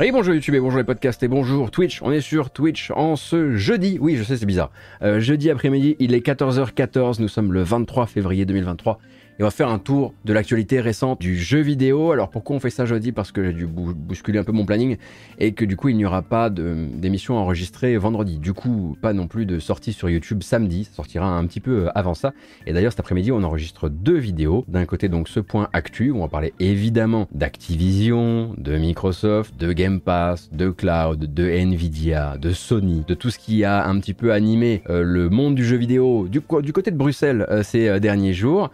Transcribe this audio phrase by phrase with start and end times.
[0.00, 2.02] Et bonjour YouTube et bonjour les podcasts et bonjour Twitch.
[2.02, 3.96] On est sur Twitch en ce jeudi.
[4.00, 4.72] Oui, je sais, c'est bizarre.
[5.02, 7.20] Euh, jeudi après-midi, il est 14h14.
[7.20, 8.98] Nous sommes le 23 février 2023
[9.38, 12.12] et on va faire un tour de l'actualité récente du jeu vidéo.
[12.12, 13.10] Alors pourquoi on fait ça jeudi?
[13.10, 14.96] Parce que j'ai dû bousculer un peu mon planning
[15.40, 18.38] et que du coup il n'y aura pas d'émission enregistrée vendredi.
[18.38, 20.84] Du coup, pas non plus de sortie sur YouTube samedi.
[20.84, 22.32] Ça sortira un petit peu euh, avant ça.
[22.66, 24.64] Et d'ailleurs cet après-midi on enregistre deux vidéos.
[24.68, 29.72] D'un côté donc ce point actu où on va parler évidemment d'Activision, de Microsoft, de
[29.72, 34.14] Game Pass, de Cloud, de Nvidia, de Sony, de tout ce qui a un petit
[34.14, 38.32] peu animé euh, le monde du jeu vidéo du, côté de Bruxelles euh, ces derniers
[38.32, 38.70] jours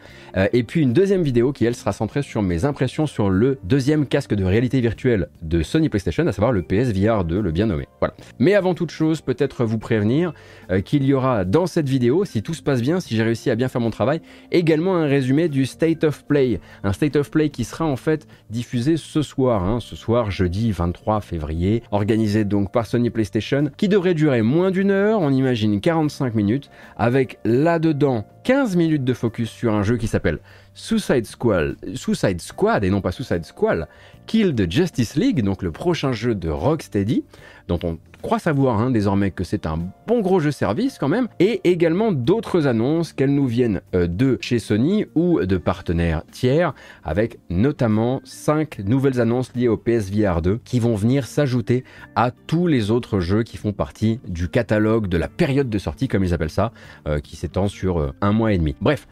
[0.53, 4.07] et puis une deuxième vidéo qui elle sera centrée sur mes impressions sur le deuxième
[4.07, 7.87] casque de réalité virtuelle de Sony PlayStation, à savoir le PSVR 2, le bien nommé.
[8.01, 8.15] Voilà.
[8.39, 10.33] Mais avant toute chose, peut-être vous prévenir
[10.71, 13.51] euh, qu'il y aura dans cette vidéo, si tout se passe bien, si j'ai réussi
[13.51, 16.61] à bien faire mon travail, également un résumé du State of Play.
[16.83, 20.73] Un State of Play qui sera en fait diffusé ce soir, hein, ce soir jeudi
[20.73, 25.81] 23 février, organisé donc par Sony PlayStation, qui devrait durer moins d'une heure, on imagine
[25.81, 30.39] 45 minutes, avec là-dedans 15 minutes de focus sur un jeu qui s'appelle
[30.75, 33.87] Suicide Squad, et non pas Suicide Squad,
[34.27, 37.25] Kill the Justice League, donc le prochain jeu de Rocksteady,
[37.71, 41.29] dont on croit savoir hein, désormais que c'est un bon gros jeu service quand même,
[41.39, 46.75] et également d'autres annonces, qu'elles nous viennent euh, de chez Sony ou de partenaires tiers,
[47.05, 51.85] avec notamment 5 nouvelles annonces liées au PSVR 2 qui vont venir s'ajouter
[52.17, 56.09] à tous les autres jeux qui font partie du catalogue de la période de sortie,
[56.09, 56.73] comme ils appellent ça,
[57.07, 58.75] euh, qui s'étend sur euh, un mois et demi.
[58.81, 59.07] Bref,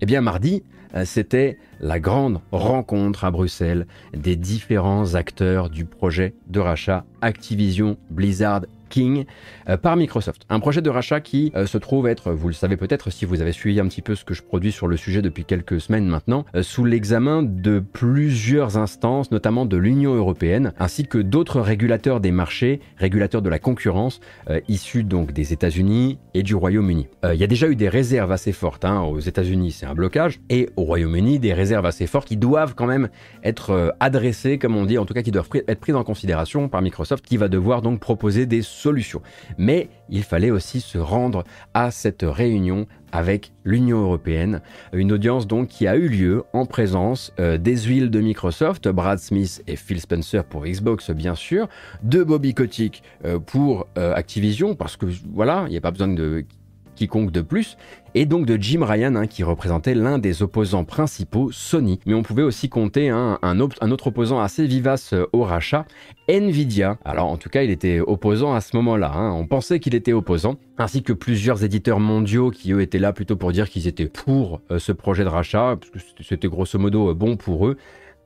[0.00, 0.62] eh bien mardi,
[1.04, 8.62] c'était la grande rencontre à Bruxelles des différents acteurs du projet de rachat Activision Blizzard
[8.98, 10.42] Euh, par Microsoft.
[10.48, 13.40] Un projet de rachat qui euh, se trouve être, vous le savez peut-être si vous
[13.40, 16.06] avez suivi un petit peu ce que je produis sur le sujet depuis quelques semaines
[16.06, 22.20] maintenant, euh, sous l'examen de plusieurs instances, notamment de l'Union européenne, ainsi que d'autres régulateurs
[22.20, 24.20] des marchés, régulateurs de la concurrence,
[24.68, 27.08] issus donc des États-Unis et du Royaume-Uni.
[27.32, 28.84] Il y a déjà eu des réserves assez fortes.
[28.84, 29.00] Hein.
[29.02, 32.86] Aux États-Unis, c'est un blocage, et au Royaume-Uni, des réserves assez fortes qui doivent quand
[32.86, 33.08] même
[33.42, 36.82] être adressées, comme on dit, en tout cas qui doivent être prises en considération par
[36.82, 38.62] Microsoft, qui va devoir donc proposer des
[39.58, 41.44] Mais il fallait aussi se rendre
[41.74, 44.62] à cette réunion avec l'Union européenne,
[44.92, 49.18] une audience donc qui a eu lieu en présence euh, des huiles de Microsoft, Brad
[49.18, 51.68] Smith et Phil Spencer pour Xbox bien sûr,
[52.02, 56.08] de Bobby Kotick euh, pour euh, Activision parce que voilà, il n'y a pas besoin
[56.08, 56.46] de
[57.02, 57.76] quiconque de plus,
[58.14, 61.98] et donc de Jim Ryan hein, qui représentait l'un des opposants principaux, Sony.
[62.06, 65.84] Mais on pouvait aussi compter hein, un, autre opposant assez vivace euh, au rachat,
[66.28, 66.98] Nvidia.
[67.04, 69.32] Alors en tout cas il était opposant à ce moment-là, hein.
[69.32, 73.34] on pensait qu'il était opposant, ainsi que plusieurs éditeurs mondiaux qui eux étaient là plutôt
[73.34, 77.10] pour dire qu'ils étaient pour euh, ce projet de rachat, parce que c'était grosso modo
[77.10, 77.76] euh, bon pour eux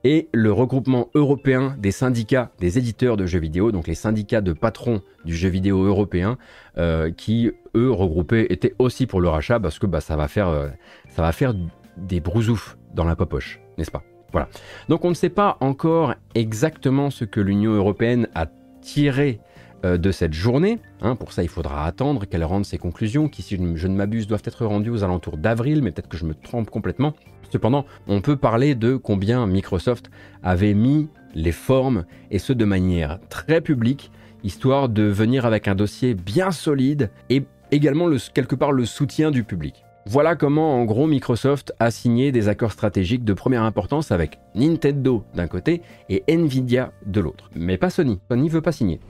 [0.03, 4.53] et le regroupement européen des syndicats des éditeurs de jeux vidéo, donc les syndicats de
[4.53, 6.37] patrons du jeu vidéo européen,
[6.77, 10.49] euh, qui eux regroupés étaient aussi pour le rachat parce que bah, ça va faire
[10.49, 10.67] euh,
[11.09, 11.53] ça va faire
[11.97, 14.03] des brousoufs dans la poche, n'est-ce pas?
[14.31, 14.49] Voilà.
[14.89, 18.47] Donc on ne sait pas encore exactement ce que l'Union européenne a
[18.81, 19.39] tiré
[19.85, 20.79] euh, de cette journée.
[21.01, 21.15] Hein.
[21.15, 24.41] pour ça, il faudra attendre qu'elle rende ses conclusions, qui, si je ne m'abuse, doivent
[24.45, 27.13] être rendues aux alentours d'avril, mais peut-être que je me trompe complètement.
[27.51, 30.09] Cependant, on peut parler de combien Microsoft
[30.43, 34.11] avait mis les formes, et ce de manière très publique,
[34.43, 39.43] histoire de venir avec un dossier bien solide et également quelque part le soutien du
[39.43, 39.83] public.
[40.05, 45.25] Voilà comment en gros Microsoft a signé des accords stratégiques de première importance avec Nintendo
[45.35, 47.49] d'un côté et Nvidia de l'autre.
[47.55, 48.19] Mais pas Sony.
[48.31, 49.01] Sony veut pas signer.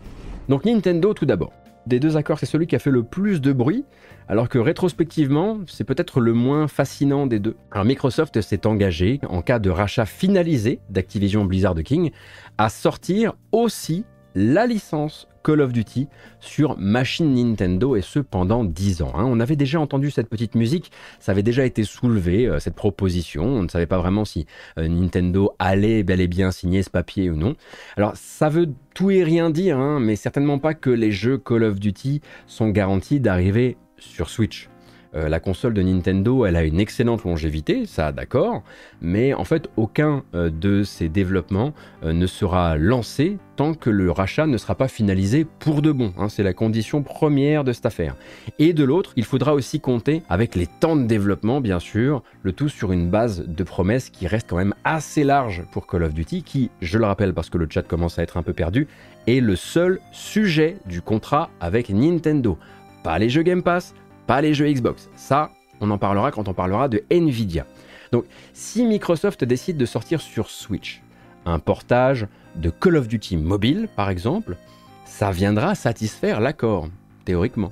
[0.50, 1.54] Donc Nintendo tout d'abord.
[1.88, 3.86] Des deux accords, c'est celui qui a fait le plus de bruit,
[4.28, 7.56] alors que rétrospectivement, c'est peut-être le moins fascinant des deux.
[7.72, 12.12] Alors Microsoft s'est engagé, en cas de rachat finalisé d'Activision Blizzard King,
[12.58, 14.04] à sortir aussi
[14.38, 16.08] la licence Call of Duty
[16.40, 19.14] sur machine Nintendo et ce pendant 10 ans.
[19.16, 19.26] Hein.
[19.26, 23.46] On avait déjà entendu cette petite musique, ça avait déjà été soulevé, euh, cette proposition.
[23.46, 24.46] On ne savait pas vraiment si
[24.78, 27.56] euh, Nintendo allait bel et bien signer ce papier ou non.
[27.96, 31.64] Alors ça veut tout et rien dire, hein, mais certainement pas que les jeux Call
[31.64, 34.70] of Duty sont garantis d'arriver sur Switch.
[35.18, 38.64] Euh, la console de Nintendo, elle a une excellente longévité, ça d'accord,
[39.02, 41.74] mais en fait aucun euh, de ces développements
[42.04, 46.14] euh, ne sera lancé tant que le rachat ne sera pas finalisé pour de bon.
[46.20, 46.30] Hein.
[46.30, 48.16] c'est la condition première de cette affaire.
[48.60, 52.52] Et de l'autre, il faudra aussi compter avec les temps de développement, bien sûr, le
[52.52, 56.14] tout sur une base de promesses qui reste quand même assez large pour Call of
[56.14, 58.88] Duty, qui, je le rappelle parce que le chat commence à être un peu perdu,
[59.26, 62.60] est le seul sujet du contrat avec Nintendo.
[63.04, 63.96] Pas les jeux Game Pass,
[64.28, 65.10] pas les jeux Xbox.
[65.16, 65.52] Ça,
[65.82, 67.66] on en parlera quand on parlera de Nvidia.
[68.12, 71.02] Donc, si Microsoft décide de sortir sur Switch
[71.46, 74.58] un portage de Call of Duty mobile, par exemple,
[75.06, 76.90] ça viendra satisfaire l'accord,
[77.26, 77.72] théoriquement.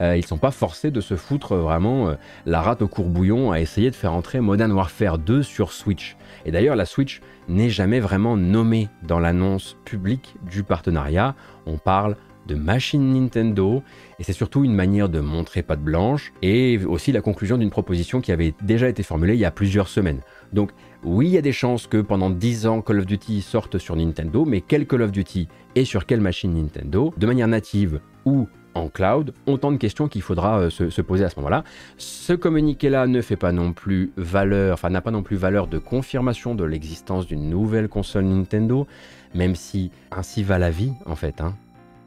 [0.00, 2.14] Euh, ils ne sont pas forcés de se foutre vraiment euh,
[2.44, 6.16] la rate au courbouillon à essayer de faire entrer Modern Warfare 2 sur Switch.
[6.44, 11.34] Et d'ailleurs, la Switch n'est jamais vraiment nommée dans l'annonce publique du partenariat.
[11.66, 13.82] On parle de machine Nintendo,
[14.18, 18.20] et c'est surtout une manière de montrer patte blanche, et aussi la conclusion d'une proposition
[18.20, 20.20] qui avait déjà été formulée il y a plusieurs semaines.
[20.52, 20.70] Donc
[21.04, 23.96] oui, il y a des chances que pendant 10 ans Call of Duty sorte sur
[23.96, 28.48] Nintendo, mais quel Call of Duty et sur quelle machine Nintendo, de manière native ou
[28.76, 31.64] en cloud, autant de questions qu'il faudra euh, se, poser à ce moment-là.
[31.96, 35.78] Ce communiqué-là ne fait pas non plus valeur, enfin n'a pas non plus valeur de
[35.78, 38.86] confirmation de l'existence d'une nouvelle console Nintendo,
[39.34, 41.40] même si ainsi va la vie en fait.
[41.40, 41.54] Hein.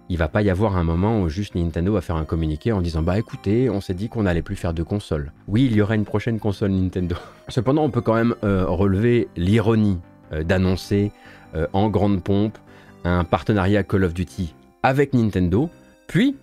[0.09, 2.81] Il va pas y avoir un moment où juste Nintendo va faire un communiqué en
[2.81, 5.31] disant bah écoutez, on s'est dit qu'on n'allait plus faire de console.
[5.47, 7.15] Oui, il y aura une prochaine console Nintendo.
[7.47, 9.99] Cependant, on peut quand même euh, relever l'ironie
[10.33, 11.11] euh, d'annoncer
[11.73, 12.59] en grande pompe
[13.05, 14.53] un partenariat Call of Duty
[14.83, 15.67] avec Nintendo,
[16.05, 16.35] puis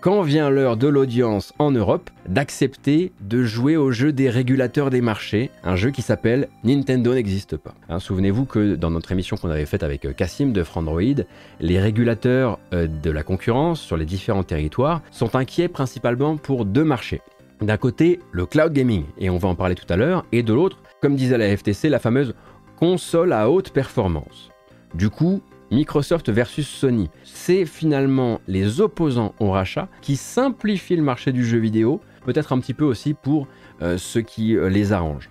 [0.00, 5.00] quand vient l'heure de l'audience en Europe d'accepter de jouer au jeu des régulateurs des
[5.00, 7.74] marchés, un jeu qui s'appelle Nintendo n'existe pas.
[7.88, 11.24] Hein, souvenez-vous que dans notre émission qu'on avait faite avec Cassim euh, de Frandroid,
[11.60, 16.84] les régulateurs euh, de la concurrence sur les différents territoires sont inquiets principalement pour deux
[16.84, 17.20] marchés.
[17.60, 20.54] D'un côté, le cloud gaming, et on va en parler tout à l'heure, et de
[20.54, 22.34] l'autre, comme disait la FTC, la fameuse
[22.78, 24.50] console à haute performance.
[24.94, 27.10] Du coup, Microsoft versus Sony.
[27.24, 32.60] C'est finalement les opposants au rachat qui simplifient le marché du jeu vidéo, peut-être un
[32.60, 33.46] petit peu aussi pour
[33.82, 35.30] euh, ceux qui euh, les arrangent.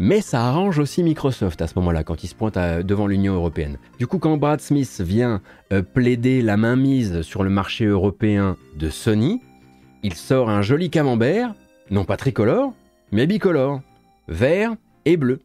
[0.00, 3.78] Mais ça arrange aussi Microsoft à ce moment-là, quand il se pointe devant l'Union européenne.
[3.98, 5.42] Du coup, quand Brad Smith vient
[5.72, 9.42] euh, plaider la mainmise sur le marché européen de Sony,
[10.04, 11.52] il sort un joli camembert,
[11.90, 12.74] non pas tricolore,
[13.10, 13.80] mais bicolore,
[14.28, 15.40] vert et bleu.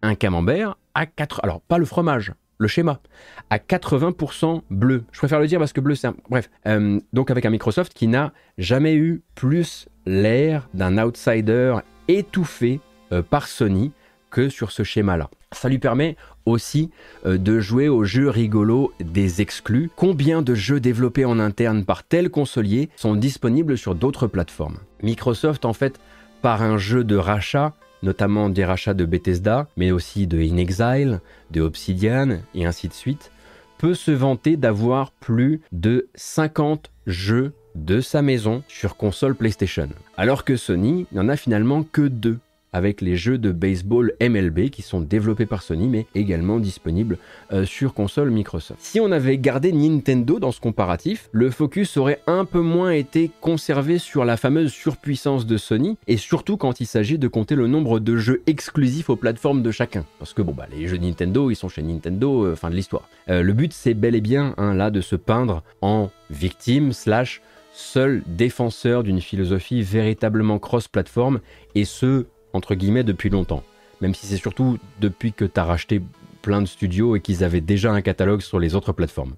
[0.00, 1.40] Un camembert à 4...
[1.42, 3.00] Alors, pas le fromage, le schéma,
[3.48, 5.04] à 80% bleu.
[5.12, 6.14] Je préfère le dire parce que bleu, c'est un...
[6.28, 11.76] Bref, euh, donc avec un Microsoft qui n'a jamais eu plus l'air d'un outsider
[12.06, 12.80] étouffé
[13.12, 13.92] euh, par Sony
[14.30, 15.30] que sur ce schéma-là.
[15.52, 16.90] Ça lui permet aussi
[17.24, 19.90] euh, de jouer aux jeux rigolos des exclus.
[19.96, 24.76] Combien de jeux développés en interne par tel consolier sont disponibles sur d'autres plateformes?
[25.02, 25.98] Microsoft, en fait,
[26.42, 31.20] par un jeu de rachat, notamment des rachats de Bethesda, mais aussi de InXile,
[31.50, 33.30] de Obsidian et ainsi de suite,
[33.78, 40.44] peut se vanter d'avoir plus de 50 jeux de sa maison sur console PlayStation, alors
[40.44, 42.38] que Sony n'en a finalement que deux
[42.72, 47.18] avec les jeux de baseball MLB qui sont développés par Sony mais également disponibles
[47.52, 48.80] euh, sur console Microsoft.
[48.80, 53.30] Si on avait gardé Nintendo dans ce comparatif, le focus aurait un peu moins été
[53.40, 57.66] conservé sur la fameuse surpuissance de Sony et surtout quand il s'agit de compter le
[57.66, 60.04] nombre de jeux exclusifs aux plateformes de chacun.
[60.18, 63.08] Parce que bon bah les jeux Nintendo ils sont chez Nintendo, euh, fin de l'histoire.
[63.28, 67.42] Euh, le but c'est bel et bien hein, là de se peindre en victime slash
[67.72, 71.40] seul défenseur d'une philosophie véritablement cross-platform
[71.74, 73.62] et ce entre guillemets, depuis longtemps.
[74.00, 76.00] Même si c'est surtout depuis que tu as racheté
[76.40, 79.34] plein de studios et qu'ils avaient déjà un catalogue sur les autres plateformes.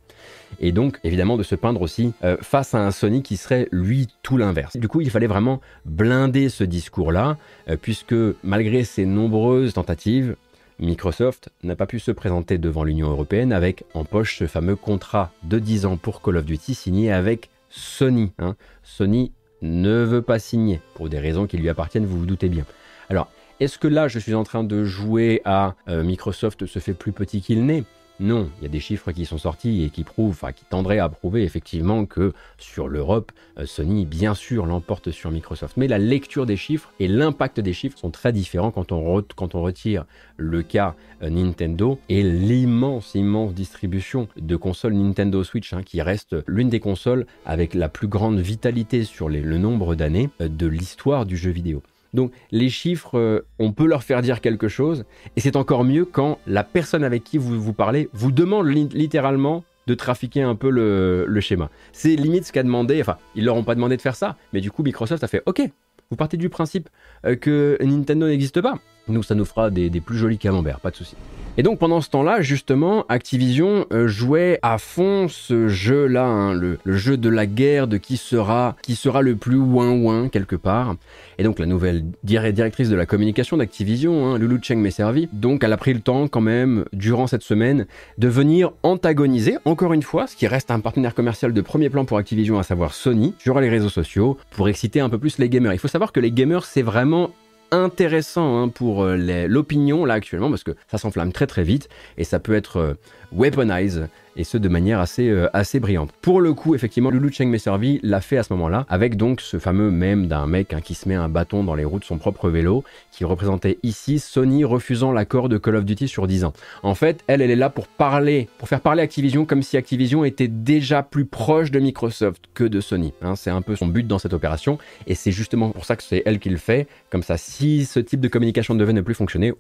[0.61, 4.09] Et donc, évidemment, de se peindre aussi euh, face à un Sony qui serait, lui,
[4.23, 4.77] tout l'inverse.
[4.77, 7.37] Du coup, il fallait vraiment blinder ce discours-là,
[7.69, 8.15] euh, puisque
[8.45, 10.37] malgré ses nombreuses tentatives,
[10.79, 15.33] Microsoft n'a pas pu se présenter devant l'Union européenne avec en poche ce fameux contrat
[15.45, 18.33] de 10 ans pour Call of Duty signé avec Sony.
[18.39, 18.57] Hein.
[18.83, 22.65] Sony ne veut pas signer, pour des raisons qui lui appartiennent, vous vous doutez bien.
[23.13, 23.29] Alors,
[23.61, 27.13] est-ce que là, je suis en train de jouer à euh, Microsoft se fait plus
[27.13, 27.85] petit qu'il n'est?
[28.21, 30.99] Non, il y a des chiffres qui sont sortis et qui prouvent, enfin qui tendraient
[30.99, 35.77] à prouver effectivement que sur l'Europe, euh, Sony bien sûr l'emporte sur Microsoft.
[35.77, 40.07] Mais la lecture des chiffres et l'impact des chiffres sont très différents quand on, retire
[40.39, 46.35] le cas euh, Nintendo et l'immense, immense distribution de consoles Nintendo Switch, hein, qui reste
[46.47, 51.37] l'une des consoles avec la plus grande vitalité sur le nombre d'années de l'histoire du
[51.37, 51.83] jeu vidéo.
[52.13, 55.05] Donc les chiffres, euh, on peut leur faire dire quelque chose,
[55.37, 59.65] et c'est encore mieux quand la personne avec qui vous, vous parlez vous demande littéralement
[59.87, 61.71] de trafiquer un peu le, schéma.
[61.93, 64.61] C'est limite ce qu'a demandé, enfin, ils leur ont pas demandé de faire ça, mais
[64.61, 65.63] du coup Microsoft a fait OK,
[66.11, 66.89] vous partez du principe
[67.27, 68.79] euh, que Nintendo n'existe pas.
[69.09, 71.17] Nous, ça nous fera des, plus jolis camemberts, pas de souci.
[71.59, 76.79] Et donc pendant ce temps-là, justement, Activision euh, jouait à fond ce jeu-là, hein, le,
[76.87, 80.97] jeu de la guerre de qui sera, qui sera le plus ouin-ouin quelque part.
[81.37, 85.29] Et donc la nouvelle directrice de la communication d'Activision, hein, Lulu Cheng m'est servi.
[85.33, 89.93] Donc elle a pris le temps quand même, durant cette semaine, de venir antagoniser, encore
[89.93, 92.95] une fois, ce qui reste un partenaire commercial de premier plan pour Activision, à savoir
[92.95, 95.75] Sony, sur les réseaux sociaux, pour exciter un peu plus les gamers.
[95.75, 97.31] Il faut savoir que les gamers, c'est vraiment
[97.73, 99.17] intéressant hein, pour euh,
[99.49, 101.89] l'opinion là actuellement parce que ça s'enflamme très très vite
[102.19, 102.97] et ça peut être
[103.35, 106.11] weaponized et ce de manière assez, euh, assez brillante.
[106.23, 109.59] Pour le coup, effectivement, Lulu Cheng Messervy l'a fait à ce moment-là, avec donc ce
[109.59, 112.19] fameux mème d'un mec hein, qui se met un bâton dans les roues de son
[112.19, 116.53] propre vélo, qui représentait ici Sony refusant l'accord de Call of Duty sur 10 ans.
[116.83, 120.25] En fait, elle, elle est là pour parler, pour faire parler Activision comme si Activision
[120.25, 123.13] était déjà plus proche de Microsoft que de Sony.
[123.23, 123.37] Hein.
[123.37, 126.23] c'est un peu son but dans cette opération, et c'est justement pour ça que c'est
[126.25, 126.87] elle qui le fait.
[127.11, 129.53] Comme ça, si ce type de communication devait ne plus fonctionner,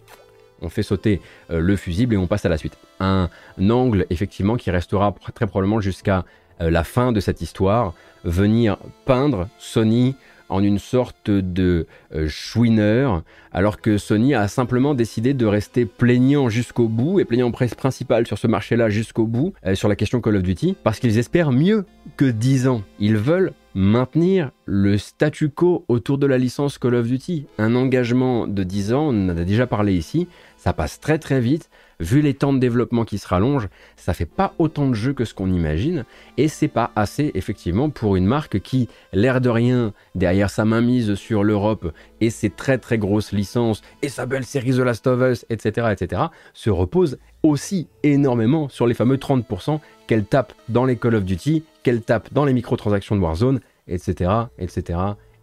[0.62, 2.76] on fait sauter euh, le fusible et on passe à la suite.
[3.00, 3.28] Un
[3.58, 6.24] angle, effectivement, qui restera très probablement jusqu'à
[6.60, 10.14] euh, la fin de cette histoire, venir peindre Sony
[10.48, 13.20] en une sorte de euh,
[13.52, 18.36] alors que Sony a simplement décidé de rester plaignant jusqu'au bout, et plaignant principal sur
[18.36, 21.86] ce marché-là jusqu'au bout, sur la question Call of Duty, parce qu'ils espèrent mieux
[22.18, 22.82] que 10 ans.
[22.98, 27.46] Ils veulent maintenir le statu quo autour de la licence Call of Duty.
[27.58, 31.40] Un engagement de 10 ans, on en a déjà parlé ici, ça passe très très
[31.40, 31.70] vite.
[32.02, 35.24] Vu les temps de développement qui se rallongent, ça fait pas autant de jeux que
[35.24, 36.04] ce qu'on imagine,
[36.36, 41.14] et c'est pas assez effectivement pour une marque qui, l'air de rien, derrière sa mainmise
[41.14, 45.20] sur l'Europe et ses très très grosses licences et sa belle série The Last of
[45.20, 46.22] Us, etc., etc.,
[46.54, 49.78] se repose aussi énormément sur les fameux 30%
[50.08, 54.28] qu'elle tape dans les Call of Duty, qu'elle tape dans les microtransactions de Warzone, etc.,
[54.58, 54.98] etc.,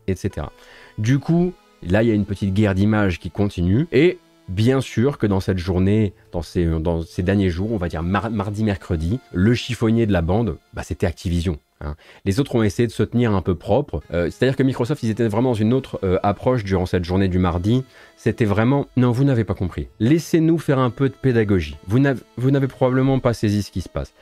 [0.08, 0.48] etc.
[0.98, 5.20] Du coup, là, il y a une petite guerre d'image qui continue, et Bien sûr
[5.20, 6.66] que dans cette journée, dans ces,
[7.20, 11.60] derniers jours, on va dire mardi, mercredi, le chiffonnier de la bande, bah, c'était Activision.
[11.82, 11.96] Hein.
[12.26, 14.02] Les autres ont essayé de se tenir un peu propre.
[14.12, 17.28] Euh, c'est-à-dire que Microsoft, ils étaient vraiment dans une autre euh, approche durant cette journée
[17.28, 17.84] du mardi.
[18.18, 19.88] C'était vraiment, non, vous n'avez pas compris.
[20.00, 21.78] Laissez-nous faire un peu de pédagogie.
[21.86, 24.14] Vous n'avez probablement pas saisi ce qui se passe.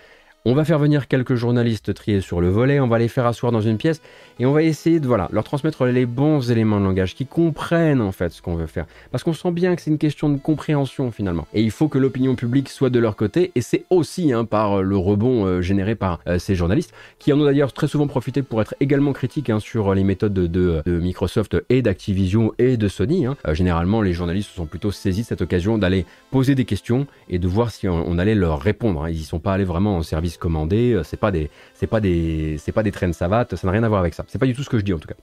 [0.50, 3.52] On va faire venir quelques journalistes triés sur le volet, on va les faire asseoir
[3.52, 4.02] dans une pièce
[4.40, 8.00] et on va essayer de voilà, leur transmettre les bons éléments de langage, qui comprennent
[8.00, 8.86] en fait ce qu'on veut faire.
[9.12, 11.46] Parce qu'on sent bien que c'est une question de compréhension finalement.
[11.54, 14.82] Et il faut que l'opinion publique soit de leur côté et c'est aussi hein, par
[14.82, 18.42] le rebond euh, généré par euh, ces journalistes, qui en ont d'ailleurs très souvent profité
[18.42, 23.26] pour être également critiques hein, sur les méthodes de, Microsoft et d'Activision et de Sony.
[23.26, 23.36] Hein.
[23.50, 27.06] Euh, généralement, les journalistes se sont plutôt saisis de cette occasion d'aller poser des questions
[27.30, 29.10] et de voir si on, allait leur répondre.
[29.10, 32.00] Ils n'y sont pas allés vraiment en service commandé, euh, c'est pas des, c'est pas
[32.00, 34.26] des, c'est pas des traînes savates, ça n'a rien à voir avec ça.
[34.28, 35.16] C'est pas du tout ce que je dis en tout cas.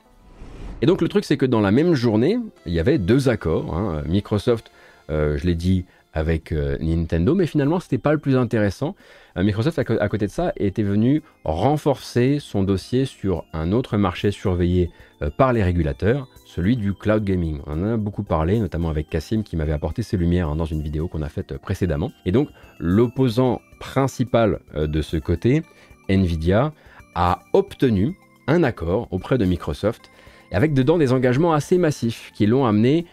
[0.82, 3.74] Et donc le truc c'est que dans la même journée, il y avait deux accords.
[3.74, 4.02] Hein.
[4.06, 4.70] Microsoft,
[5.10, 8.94] euh, je l'ai dit avec euh, Nintendo, mais finalement c'était pas le plus intéressant.
[9.36, 14.90] Microsoft à, côté de ça était venu renforcer son dossier sur un autre marché surveillé
[15.36, 17.58] par les régulateurs, celui du cloud gaming.
[17.66, 20.64] On en a beaucoup parlé, notamment avec Cassim qui m'avait apporté ses lumières hein, dans
[20.64, 22.12] une vidéo qu'on a faite précédemment.
[22.26, 25.62] Et donc l'opposant principal euh, de ce côté,
[26.08, 26.72] Nvidia,
[27.14, 30.10] a obtenu un accord auprès de Microsoft,
[30.52, 33.04] avec dedans des engagements assez massifs qui l'ont amené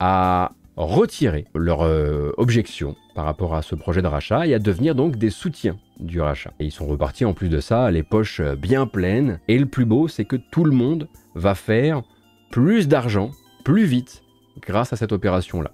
[0.00, 4.94] à retirer leur euh, objection par rapport à ce projet de rachat et à devenir
[4.94, 6.52] donc des soutiens du rachat.
[6.58, 9.38] Et ils sont repartis en plus de ça, les poches bien pleines.
[9.48, 12.02] Et le plus beau, c'est que tout le monde va faire
[12.50, 13.30] plus d'argent,
[13.64, 14.22] plus vite,
[14.60, 15.70] grâce à cette opération-là.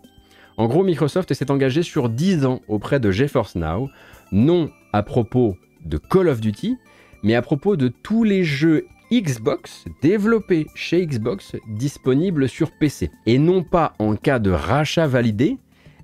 [0.59, 3.89] En gros, Microsoft s'est engagé sur 10 ans auprès de GeForce Now
[4.33, 6.77] non à propos de Call of Duty,
[7.23, 13.11] mais à propos de tous les jeux Xbox développés chez Xbox disponibles sur PC.
[13.27, 15.59] Et non pas en cas de rachat validé,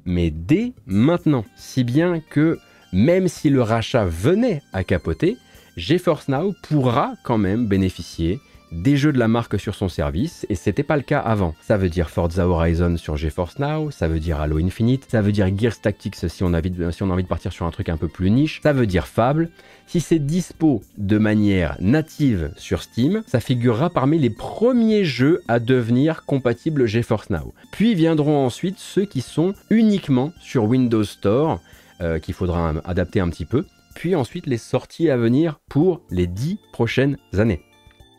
[0.04, 1.44] mais dès maintenant.
[1.56, 2.58] Si bien que
[2.92, 5.36] même si le rachat venait à capoter,
[5.76, 8.40] GeForce Now pourra quand même bénéficier
[8.72, 11.54] des jeux de la marque sur son service, et c'était pas le cas avant.
[11.60, 15.32] Ça veut dire Forza Horizon sur GeForce Now, ça veut dire Halo Infinite, ça veut
[15.32, 17.66] dire Gears Tactics si on, a envie de, si on a envie de partir sur
[17.66, 19.50] un truc un peu plus niche, ça veut dire Fable.
[19.86, 25.60] Si c'est dispo de manière native sur Steam, ça figurera parmi les premiers jeux à
[25.60, 27.54] devenir compatibles GeForce Now.
[27.72, 31.60] Puis viendront ensuite ceux qui sont uniquement sur Windows Store,
[32.00, 36.26] euh, qu'il faudra adapter un petit peu, puis ensuite les sorties à venir pour les
[36.26, 37.62] 10 prochaines années.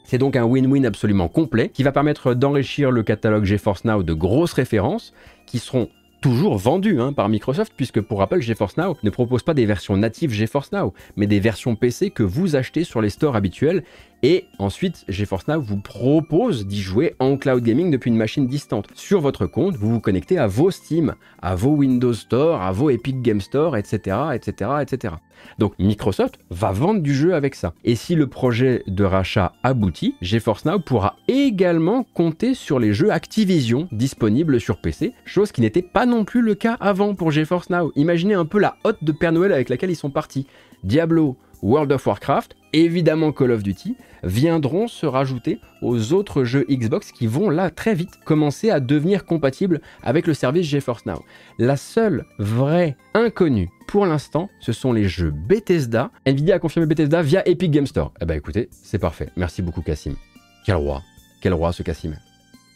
[0.10, 4.14] C'est donc un win-win absolument complet qui va permettre d'enrichir le catalogue GeForce Now de
[4.14, 5.14] grosses références
[5.46, 5.88] qui seront
[6.20, 9.96] toujours vendues hein, par Microsoft, puisque pour rappel, GeForce Now ne propose pas des versions
[9.98, 13.84] natives GeForce Now, mais des versions PC que vous achetez sur les stores habituels
[14.22, 18.88] et ensuite, GeForce Now vous propose d'y jouer en cloud gaming depuis une machine distante.
[18.94, 22.90] Sur votre compte, vous vous connectez à vos Steam, à vos Windows Store, à vos
[22.90, 25.14] Epic Game Store, etc., etc., etc.
[25.58, 27.74] Donc Microsoft va vendre du jeu avec ça.
[27.86, 33.12] Et si le projet de rachat aboutit, GeForce Now pourra également compter sur les jeux
[33.12, 37.70] Activision disponibles sur PC, chose qui n'était pas non plus le cas avant pour GeForce
[37.70, 37.94] Now.
[37.96, 40.46] Imaginez un peu la hotte de Père Noël avec laquelle ils sont partis.
[40.84, 47.12] Diablo, World of Warcraft, évidemment Call of Duty, viendront se rajouter aux autres jeux Xbox
[47.12, 51.24] qui vont là très vite commencer à devenir compatibles avec le service GeForce Now.
[51.58, 56.12] La seule vraie inconnue pour l'instant, ce sont les jeux Bethesda.
[56.28, 58.14] Nvidia a confirmé Bethesda via Epic Game Store.
[58.22, 59.30] Eh ben écoutez, c'est parfait.
[59.36, 60.16] Merci beaucoup Cassim.
[60.64, 61.02] Quel roi,
[61.42, 62.16] quel roi ce Cassim.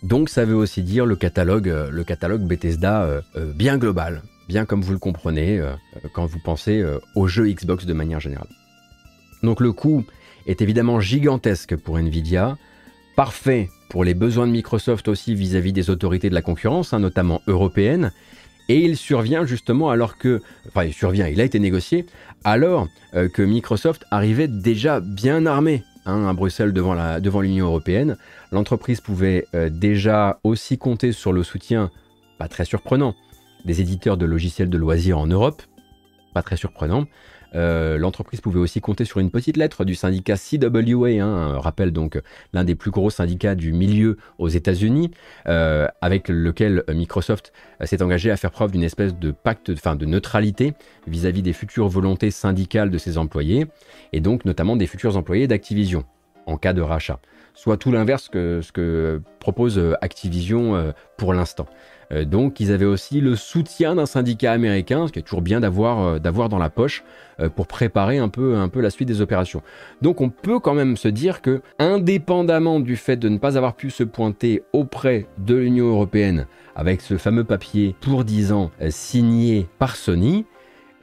[0.02, 4.24] Donc ça veut aussi dire le catalogue, euh, le catalogue Bethesda euh, euh, bien global,
[4.48, 5.62] bien comme vous le comprenez
[6.14, 6.84] quand vous pensez
[7.16, 8.50] aux jeux Xbox de manière générale.
[9.44, 10.04] Donc le coût
[10.48, 12.58] est évidemment gigantesque pour Nvidia,
[13.16, 17.42] parfait pour les besoins de Microsoft aussi vis-à-vis des autorités de la concurrence, hein, notamment
[17.48, 18.12] européennes,
[18.70, 22.06] et il survient justement alors que, enfin il survient, il a été négocié
[22.46, 28.18] alors que Microsoft arrivait déjà bien armé Hein, à Bruxelles devant l'Union européenne.
[28.52, 31.92] L'entreprise pouvait euh, déjà aussi compter sur le soutien,
[32.38, 33.16] pas très surprenant,
[33.64, 35.62] des éditeurs de logiciels de loisirs en Europe,
[36.34, 37.06] pas très surprenant,
[37.56, 42.20] euh, l'entreprise pouvait aussi compter sur une petite lettre du syndicat CWA, hein, rappelle donc
[42.54, 45.12] l'un des plus gros syndicats du milieu aux États-Unis,
[45.48, 50.74] euh, avec lequel Microsoft s'est engagé à faire preuve d'une espèce de pacte, de neutralité
[51.08, 53.68] vis-à-vis des futures volontés syndicales de ses employés,
[54.12, 56.06] et donc notamment des futurs employés d'Activision
[56.46, 57.20] en cas de rachat.
[57.54, 61.68] Soit tout l'inverse que ce que propose Activision pour l'instant.
[62.14, 65.60] Euh, donc ils avaient aussi le soutien d'un syndicat américain, ce qui est toujours bien
[65.60, 67.04] d'avoir euh, dans la poche
[67.40, 69.62] euh, pour préparer un peu, un peu la suite des opérations.
[70.02, 73.76] Donc on peut quand même se dire que, indépendamment du fait de ne pas avoir
[73.76, 79.68] pu se pointer auprès de l'Union européenne avec ce fameux papier pour 10 ans signé
[79.78, 80.46] par Sony,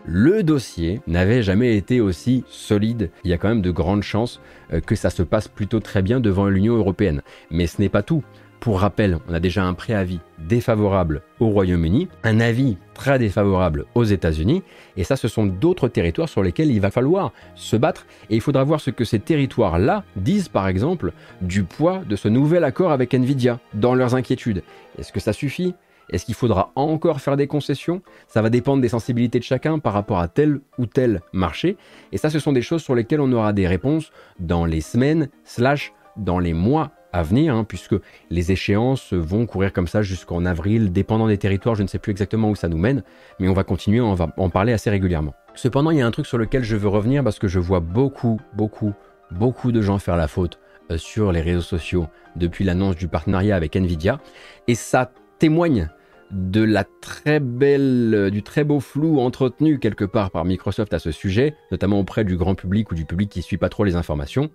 [0.05, 3.11] le dossier n'avait jamais été aussi solide.
[3.25, 4.41] Il y a quand même de grandes chances
[4.87, 7.23] que ça se passe plutôt très bien devant l'Union européenne.
[7.51, 8.25] Mais ce n'est pas tout.
[8.61, 14.05] Pour rappel, on a déjà un préavis défavorable au Royaume-Uni, un avis très défavorable aux
[14.05, 14.63] États-Unis,
[14.99, 18.43] et ça, ce sont d'autres territoires sur lesquels il va falloir se battre, et il
[18.43, 22.93] faudra voir ce que ces territoires-là disent, par exemple, du poids de ce nouvel accord
[22.93, 24.63] avec Nvidia dans leurs inquiétudes.
[24.99, 25.75] Est-ce que ça suffit?
[26.13, 28.03] Est-ce qu'il faudra encore faire des concessions?
[28.29, 31.79] Ça va dépendre des sensibilités de chacun par rapport à tel ou tel marché.
[32.13, 35.31] Et ça, ce sont des choses sur lesquelles on aura des réponses dans les semaines,
[35.45, 37.97] slash, dans les mois à venir, hein, puisque
[38.31, 42.13] les échéances vont courir comme ça jusqu'en avril, dépendant des territoires, je ne sais plus
[42.13, 43.03] exactement où ça nous mène,
[43.39, 45.35] mais on va continuer, on va en parler assez régulièrement.
[45.55, 47.81] Cependant, il y a un truc sur lequel je veux revenir parce que je vois
[47.81, 48.93] beaucoup, beaucoup,
[49.31, 50.59] beaucoup de gens faire la faute
[50.91, 54.21] euh, sur les réseaux sociaux depuis l'annonce du partenariat avec Nvidia,
[54.69, 55.89] et ça témoigne
[56.31, 60.99] de la très belle, euh, du très beau flou entretenu quelque part par Microsoft à
[60.99, 63.97] ce sujet, notamment auprès du grand public ou du public qui suit pas trop les
[63.97, 64.51] informations.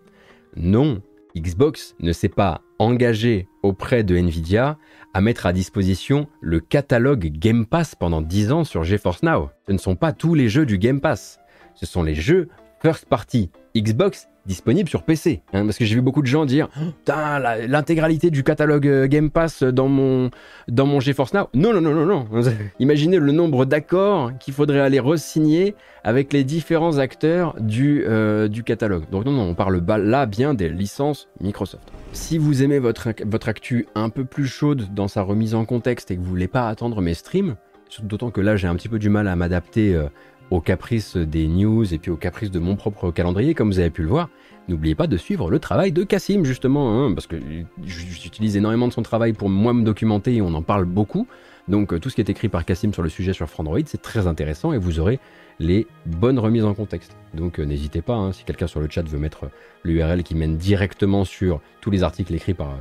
[0.55, 1.01] Non,
[1.35, 4.77] Xbox ne s'est pas engagé auprès de Nvidia
[5.13, 9.49] à mettre à disposition le catalogue Game Pass pendant 10 ans sur GeForce Now.
[9.67, 11.39] Ce ne sont pas tous les jeux du Game Pass.
[11.75, 12.49] Ce sont les jeux
[12.81, 15.41] first party Xbox disponible sur PC.
[15.53, 16.69] Hein, parce que j'ai vu beaucoup de gens dire
[17.07, 20.29] l'intégralité du catalogue euh, Game Pass dans mon,
[20.67, 21.49] dans mon GeForce Now.
[21.53, 22.27] Non, non, non, non, non.
[22.79, 28.63] Imaginez le nombre d'accords qu'il faudrait aller re-signer avec les différents acteurs du, euh, du
[28.63, 29.09] catalogue.
[29.11, 31.91] Donc, non, non, on parle là bien des licences Microsoft.
[32.13, 36.11] Si vous aimez votre, votre actu un peu plus chaude dans sa remise en contexte
[36.11, 37.55] et que vous voulez pas attendre mes streams,
[38.03, 39.95] d'autant que là j'ai un petit peu du mal à m'adapter.
[39.95, 40.07] Euh,
[40.51, 43.89] aux caprices des news et puis aux caprices de mon propre calendrier, comme vous avez
[43.89, 44.29] pu le voir,
[44.67, 47.37] n'oubliez pas de suivre le travail de Cassim, justement, hein, parce que
[47.83, 51.27] j'utilise énormément de son travail pour moi me documenter et on en parle beaucoup.
[51.67, 54.01] Donc euh, tout ce qui est écrit par Cassim sur le sujet sur Frandroid, c'est
[54.01, 55.19] très intéressant et vous aurez
[55.59, 57.15] les bonnes remises en contexte.
[57.33, 59.49] Donc euh, n'hésitez pas, hein, si quelqu'un sur le chat veut mettre
[59.83, 62.77] l'URL qui mène directement sur tous les articles écrits par,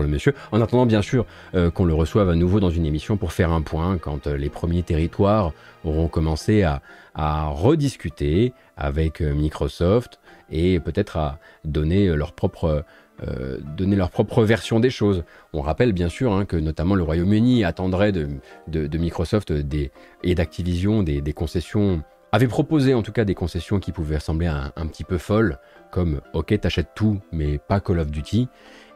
[0.00, 0.34] le monsieur.
[0.52, 3.52] En attendant bien sûr euh, qu'on le reçoive à nouveau dans une émission pour faire
[3.52, 5.52] un point quand euh, les premiers territoires
[5.84, 6.80] auront commencé à
[7.48, 10.20] rediscuter avec Microsoft
[10.50, 12.84] et peut-être à donner leur propre...
[13.76, 15.24] donner leur propre version des choses.
[15.52, 18.28] On rappelle bien sûr hein, que notamment le Royaume-Uni attendrait de,
[18.98, 19.52] Microsoft
[20.22, 22.02] et d'Activision des, concessions
[22.32, 25.58] avait proposé en tout cas des concessions qui pouvaient sembler un, petit peu folles,
[25.90, 28.48] comme ok t'achètes tout mais pas Call of Duty.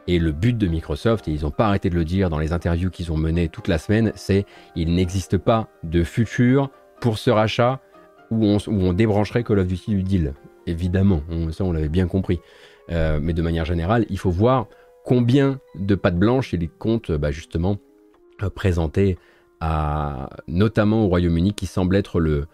[0.05, 2.51] Et le but de Microsoft, et ils n'ont pas arrêté de le dire dans les
[2.51, 7.29] interviews qu'ils ont menées toute la semaine, c'est il n'existe pas de futur pour ce
[7.29, 7.79] rachat
[8.29, 10.33] où on débrancherait Call of Duty du deal.
[10.65, 12.39] Évidemment, ça on l'avait bien compris.
[12.91, 14.67] Euh, mais de manière générale, il faut voir
[15.05, 17.77] combien de pattes blanches il compte bah, justement
[18.41, 19.17] euh, présenter
[20.47, 22.47] notamment au Royaume-Uni qui semble être le,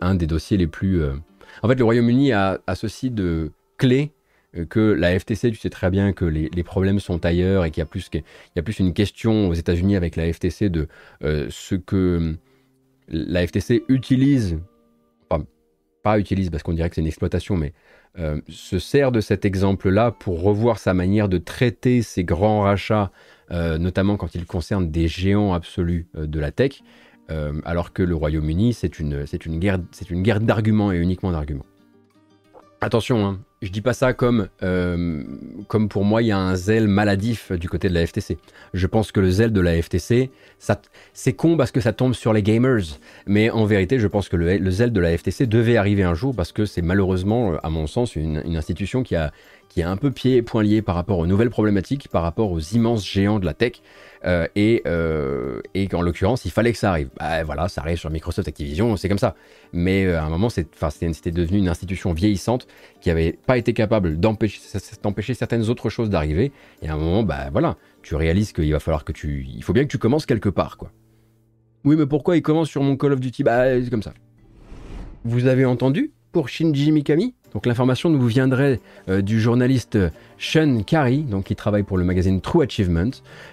[0.00, 1.02] un des dossiers les plus...
[1.02, 1.14] Euh,
[1.62, 4.12] en fait, le Royaume-Uni a, ceci de clé
[4.56, 7.80] euh, que la FTC, tu sais très bien que les, problèmes sont ailleurs et qu'il
[7.80, 10.88] y, a plus, y a plus une question aux États-Unis avec la FTC de
[11.22, 12.36] euh, ce que
[13.08, 14.58] la FTC utilise,
[16.02, 17.72] pas utilise parce qu'on dirait que c'est une exploitation, mais
[18.18, 23.10] euh, se sert de cet exemple-là pour revoir sa manière de traiter ces grands rachats,
[23.50, 26.82] euh, notamment quand ils concernent des géants absolus euh, de la tech,
[27.64, 29.24] alors que le Royaume-Uni, c'est une,
[29.58, 31.66] guerre, une guerre d'arguments et uniquement d'arguments.
[32.80, 35.22] Attention, hein, je dis pas ça comme, euh,
[35.68, 38.38] comme pour moi il y a un zèle maladif du côté de la FTC.
[38.74, 40.30] Je pense que le zèle de la FTC,
[41.14, 42.84] c'est con parce que ça tombe sur les gamers,
[43.26, 46.34] mais en vérité je pense que le, zèle de la FTC devait arriver un jour
[46.36, 49.32] parce que c'est malheureusement, à mon sens, une, une institution qui a,
[49.76, 52.50] qui a un peu pied et point lié par rapport aux nouvelles problématiques, par rapport
[52.50, 53.82] aux immenses géants de la tech.
[54.24, 57.10] Euh, et, euh, qu'en l'occurrence, il fallait que ça arrive.
[57.18, 59.34] Bah, voilà, ça arrive sur Microsoft Activision, c'est comme ça.
[59.72, 62.66] Mais euh, à un moment, c'était devenu une institution vieillissante
[63.00, 64.60] qui n'avait pas été capable d'empêcher
[65.34, 66.52] certaines autres choses d'arriver.
[66.82, 69.46] Et à un moment, bah voilà, tu réalises qu'il va falloir que tu.
[69.48, 70.90] Il faut bien que tu commences quelque part, quoi.
[71.84, 73.44] Oui, mais pourquoi il commence sur mon Call of Duty?
[73.44, 74.12] Bah, c'est comme ça.
[75.24, 77.35] Vous avez entendu pour Shinji Mikami?
[77.52, 79.98] Donc l'information nous viendrait euh, du journaliste
[80.38, 83.10] Sean Kari, donc qui travaille pour le magazine True Achievement,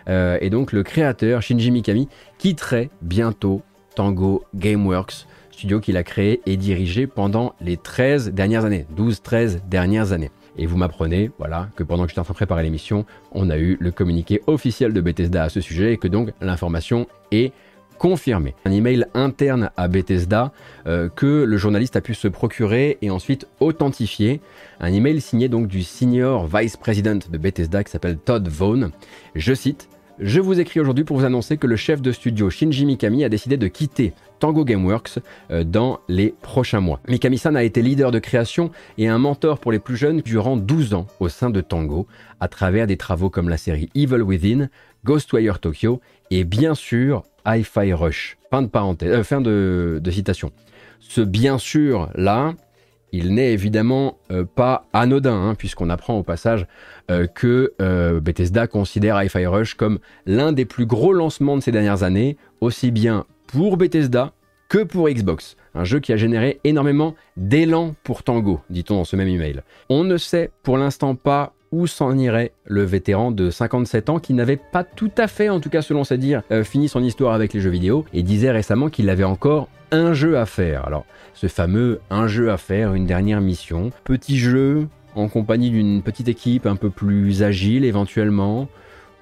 [0.09, 3.61] euh, et donc le créateur Shinji Mikami quitterait bientôt
[3.95, 10.11] Tango Gameworks, studio qu'il a créé et dirigé pendant les 13 dernières années, 12-13 dernières
[10.11, 10.31] années.
[10.57, 13.57] Et vous m'apprenez, voilà, que pendant que j'étais en train de préparer l'émission, on a
[13.57, 17.53] eu le communiqué officiel de Bethesda à ce sujet et que donc l'information est
[17.97, 18.55] confirmé.
[18.65, 20.51] Un email interne à Bethesda
[20.87, 24.41] euh, que le journaliste a pu se procurer et ensuite authentifier.
[24.79, 28.91] Un email signé donc du senior vice president de Bethesda qui s'appelle Todd Vaughn.
[29.35, 32.85] Je cite je vous écris aujourd'hui pour vous annoncer que le chef de studio Shinji
[32.85, 35.17] Mikami a décidé de quitter Tango Gameworks
[35.49, 36.99] euh, dans les prochains mois.
[37.07, 40.93] Mikami-san a été leader de création et un mentor pour les plus jeunes durant 12
[40.93, 42.05] ans au sein de Tango,
[42.39, 44.69] à travers des travaux comme la série Evil Within,
[45.03, 48.37] Ghostwire Tokyo et bien sûr Hi-Fi Rush.
[48.51, 48.69] Fin
[49.47, 50.51] euh, de, citation.
[50.99, 52.53] Ce bien sûr là,
[53.11, 56.67] il n'est évidemment euh, pas anodin, hein, puisqu'on apprend au passage
[57.09, 57.73] euh, que
[58.19, 62.91] Bethesda considère Hi-Fi Rush comme l'un des plus gros lancements de ces dernières années, aussi
[62.91, 64.33] bien pour Bethesda
[64.69, 65.57] que pour Xbox.
[65.75, 69.61] Un jeu qui a généré énormément d'élan pour Tango, dit-on dans ce même email.
[69.89, 74.33] On ne sait pour l'instant pas où s'en irait le vétéran de 57 ans qui
[74.33, 77.33] n'avait pas tout à fait, en tout cas selon ses dires, euh, fini son histoire
[77.33, 80.85] avec les jeux vidéo et disait récemment qu'il avait encore un jeu à faire.
[80.85, 86.03] Alors, ce fameux un jeu à faire, une dernière mission, petit jeu en compagnie d'une
[86.03, 88.67] petite équipe un peu plus agile éventuellement,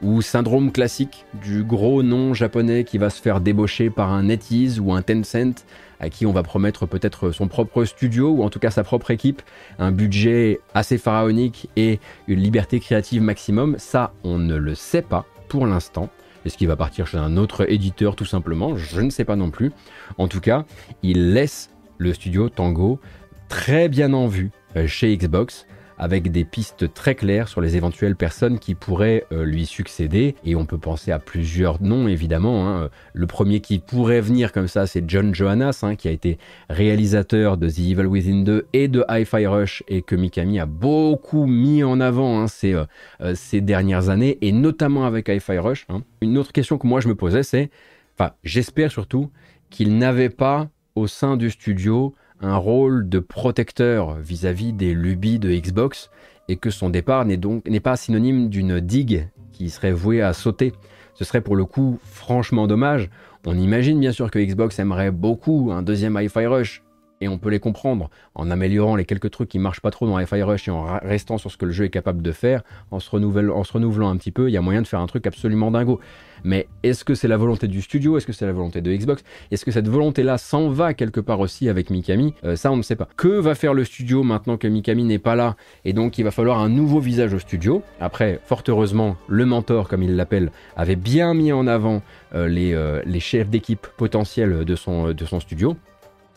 [0.02, 4.80] ou syndrome classique du gros nom japonais qui va se faire débaucher par un NetEase
[4.80, 5.66] ou un Tencent
[6.00, 9.12] à qui on va promettre peut-être son propre studio ou en tout cas sa propre
[9.12, 9.42] équipe,
[9.78, 15.26] un budget assez pharaonique et une liberté créative maximum, ça on ne le sait pas
[15.48, 16.10] pour l'instant.
[16.44, 18.76] Est-ce qu'il va partir chez un autre éditeur tout simplement?
[18.76, 19.72] Je ne sais pas non plus.
[20.18, 20.66] En tout cas,
[21.04, 23.00] il laisse le studio Tango
[23.48, 25.68] très bien en vue euh, chez Xbox
[26.02, 30.36] avec des pistes très claires sur les éventuelles personnes qui pourraient euh, lui succéder.
[30.44, 32.68] Et on peut penser à plusieurs noms, évidemment.
[32.68, 32.90] Hein.
[33.14, 36.40] Le premier qui pourrait venir comme ça, c'est John Johannes, hein, qui a été
[36.72, 41.46] réalisateur de The Evil Within 2 et de Hi-Fi Rush, et que Mikami a beaucoup
[41.46, 42.86] mis en avant hein, ces, euh,
[43.22, 45.86] euh, ces, dernières années, et notamment avec Hi-Fi Rush.
[46.22, 47.70] Une autre question que moi je me posais, c'est,
[48.18, 49.30] enfin, j'espère surtout
[49.70, 55.50] qu'il n'avait pas au sein du studio un rôle de protecteur vis-à-vis des lubies de
[55.50, 56.10] Xbox
[56.48, 60.34] et que son départ n'est donc n'est pas synonyme d'une digue qui serait vouée à
[60.34, 60.74] sauter.
[61.14, 63.10] Ce serait pour le coup franchement dommage.
[63.46, 66.84] On imagine bien sûr que Xbox aimerait beaucoup un deuxième Hi-Fi Rush
[67.22, 70.20] et on peut les comprendre en améliorant les quelques trucs qui marchent pas trop dans
[70.20, 73.00] Hi-Fi Rush et en restant sur ce que le jeu est capable de faire, en
[73.00, 75.28] se, en se renouvelant un petit peu, il y a moyen de faire un truc
[75.28, 76.00] absolument dingo.
[76.44, 78.18] Mais est-ce que c'est la volonté du studio?
[78.18, 79.24] Est-ce que c'est la volonté de Xbox?
[79.52, 82.34] Est-ce que cette volonté-là s'en va quelque part aussi avec Mikami?
[82.44, 83.08] Euh, Ça, on ne sait pas.
[83.16, 85.56] Que va faire le studio maintenant que Mikami n'est pas là?
[85.86, 87.84] Et donc, il va falloir un nouveau visage au studio.
[88.00, 92.02] Après, fort heureusement, le mentor, comme il l'appelle, avait bien mis en avant
[92.34, 95.76] euh, les, euh, les, chefs d'équipe potentiels de son studio.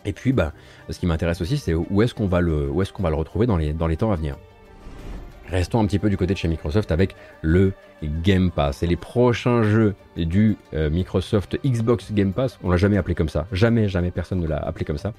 [0.04, 0.52] Et puis, bah,
[0.90, 3.96] ce qui m'intéresse aussi, c'est où est-ce qu'on va, le, retrouver dans les, dans les
[3.96, 4.36] temps à venir.
[5.48, 8.82] Restons un petit peu du côté de chez Microsoft avec le Game Pass.
[8.82, 13.28] Et les prochains jeux du euh, Microsoft Xbox Game Pass, on l'a jamais appelé comme
[13.28, 13.46] ça.
[13.52, 15.12] Jamais, jamais personne ne l'a appelé comme ça.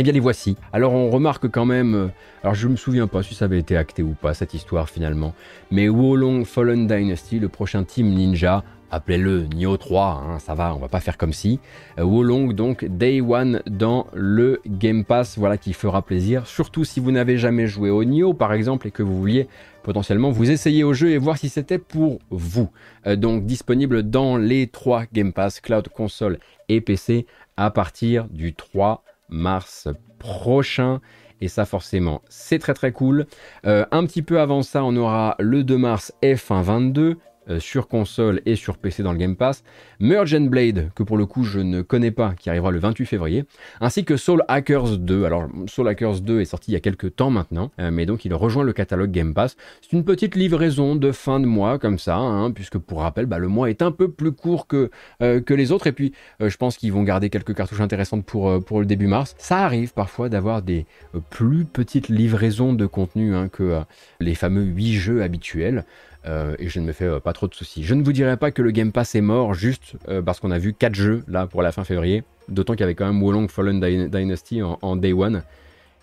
[0.00, 0.56] Eh bien les voici.
[0.72, 2.06] Alors on remarque quand même, euh,
[2.44, 5.34] alors je me souviens pas si ça avait été acté ou pas cette histoire finalement,
[5.72, 10.78] mais Wolong Fallen Dynasty, le prochain Team Ninja, appelez-le Nioh 3, hein, ça va, on
[10.78, 11.58] va pas faire comme si.
[11.98, 17.00] Euh, Wolong donc Day One dans le Game Pass, voilà qui fera plaisir, surtout si
[17.00, 19.48] vous n'avez jamais joué au Nioh par exemple et que vous vouliez
[19.82, 22.70] potentiellement vous essayer au jeu et voir si c'était pour vous.
[23.08, 28.54] Euh, donc disponible dans les trois Game Pass, Cloud, Console et PC à partir du
[28.54, 29.88] 3 mars
[30.18, 31.00] prochain.
[31.40, 33.26] Et ça, forcément, c'est très très cool.
[33.64, 37.18] Euh, un petit peu avant ça, on aura le 2 mars F1 22
[37.50, 39.64] euh, sur console et sur PC dans le Game Pass,
[40.00, 43.06] Merge and Blade, que pour le coup je ne connais pas, qui arrivera le 28
[43.06, 43.44] février,
[43.80, 45.24] ainsi que Soul Hackers 2.
[45.24, 48.24] Alors Soul Hackers 2 est sorti il y a quelques temps maintenant, euh, mais donc
[48.24, 49.56] il rejoint le catalogue Game Pass.
[49.80, 53.38] C'est une petite livraison de fin de mois comme ça, hein, puisque pour rappel, bah,
[53.38, 54.90] le mois est un peu plus court que,
[55.22, 58.62] euh, que les autres, et puis je pense qu'ils vont garder quelques cartouches intéressantes pour,
[58.64, 59.34] pour le début mars.
[59.38, 60.86] Ça arrive parfois d'avoir des
[61.30, 63.80] plus petites livraisons de contenu hein, que
[64.20, 65.84] les fameux 8 jeux habituels.
[66.26, 67.84] Euh, et je ne me fais euh, pas trop de soucis.
[67.84, 70.50] Je ne vous dirai pas que le Game Pass est mort juste euh, parce qu'on
[70.50, 73.22] a vu 4 jeux là pour la fin février, d'autant qu'il y avait quand même
[73.22, 75.42] Wolong Fallen Dynasty en, Day One.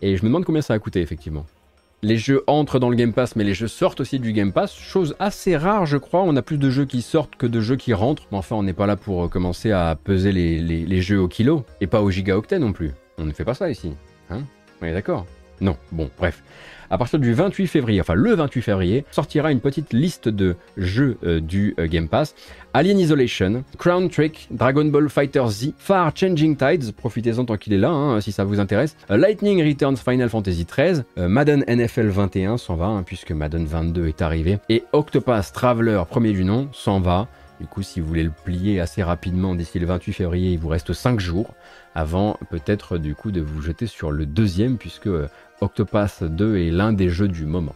[0.01, 1.45] Et je me demande combien ça a coûté effectivement.
[2.01, 4.73] Les jeux entrent dans le Game Pass, mais les jeux sortent aussi du Game Pass.
[4.75, 6.21] Chose assez rare, je crois.
[6.23, 8.27] On a plus de jeux qui sortent que de jeux qui rentrent.
[8.31, 11.65] Mais enfin, on n'est pas là pour commencer à peser les, jeux au kilo.
[11.81, 12.91] Et pas au gigaoctet non plus.
[13.17, 13.93] On ne fait pas ça ici.
[14.29, 14.41] Hein?
[14.81, 15.25] On est d'accord?
[15.61, 15.77] Non.
[15.91, 16.43] Bon, bref
[16.89, 21.17] à partir du 28 février, enfin le 28 février, sortira une petite liste de jeux
[21.23, 22.35] euh, du euh, Game Pass.
[22.73, 27.77] Alien Isolation, Crown Trick, Dragon Ball Fighter Z, Far Changing Tides, profitez-en tant qu'il est
[27.77, 32.57] là, hein, si ça vous intéresse, euh, Lightning Returns Final Fantasy XIII, Madden NFL 21
[32.57, 36.99] s'en va, hein, puisque Madden 22 est arrivé, et Octopath Traveler, premier du nom, s'en
[36.99, 37.27] va.
[37.59, 40.67] Du coup, si vous voulez le plier assez rapidement d'ici le 28 février, il vous
[40.67, 41.53] reste 5 jours
[41.93, 45.07] avant peut-être du coup de vous jeter sur le deuxième, puisque
[45.61, 47.75] Octopath 2 est l'un des jeux du moment.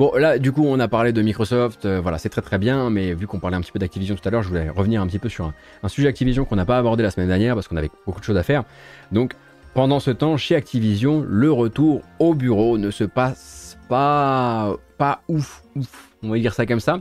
[0.00, 2.88] Bon, là, du coup, on a parlé de Microsoft, euh, voilà, c'est très très bien,
[2.88, 5.06] mais vu qu'on parlait un petit peu d'Activision tout à l'heure, je voulais revenir un
[5.06, 5.52] petit peu sur
[5.82, 8.24] un, sujet Activision qu'on n'a pas abordé la semaine dernière parce qu'on avait beaucoup de
[8.24, 8.64] choses à faire.
[9.12, 9.34] Donc,
[9.74, 15.59] pendant ce temps, chez Activision, le retour au bureau ne se passe pas, pas ouf,
[15.76, 17.00] ouf, on va dire ça comme ça.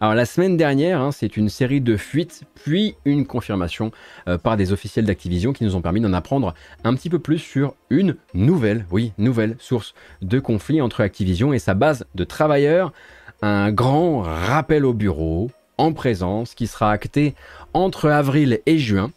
[0.00, 3.90] Alors la semaine dernière, hein, c'est une série de fuites, puis une confirmation
[4.28, 7.38] euh, par des officiels d'Activision qui nous ont permis d'en apprendre un petit peu plus
[7.38, 12.92] sur une nouvelle, oui, nouvelle source de conflit entre Activision et sa base de travailleurs.
[13.42, 17.34] Un grand rappel au bureau en présence qui sera acté
[17.74, 19.10] entre avril et juin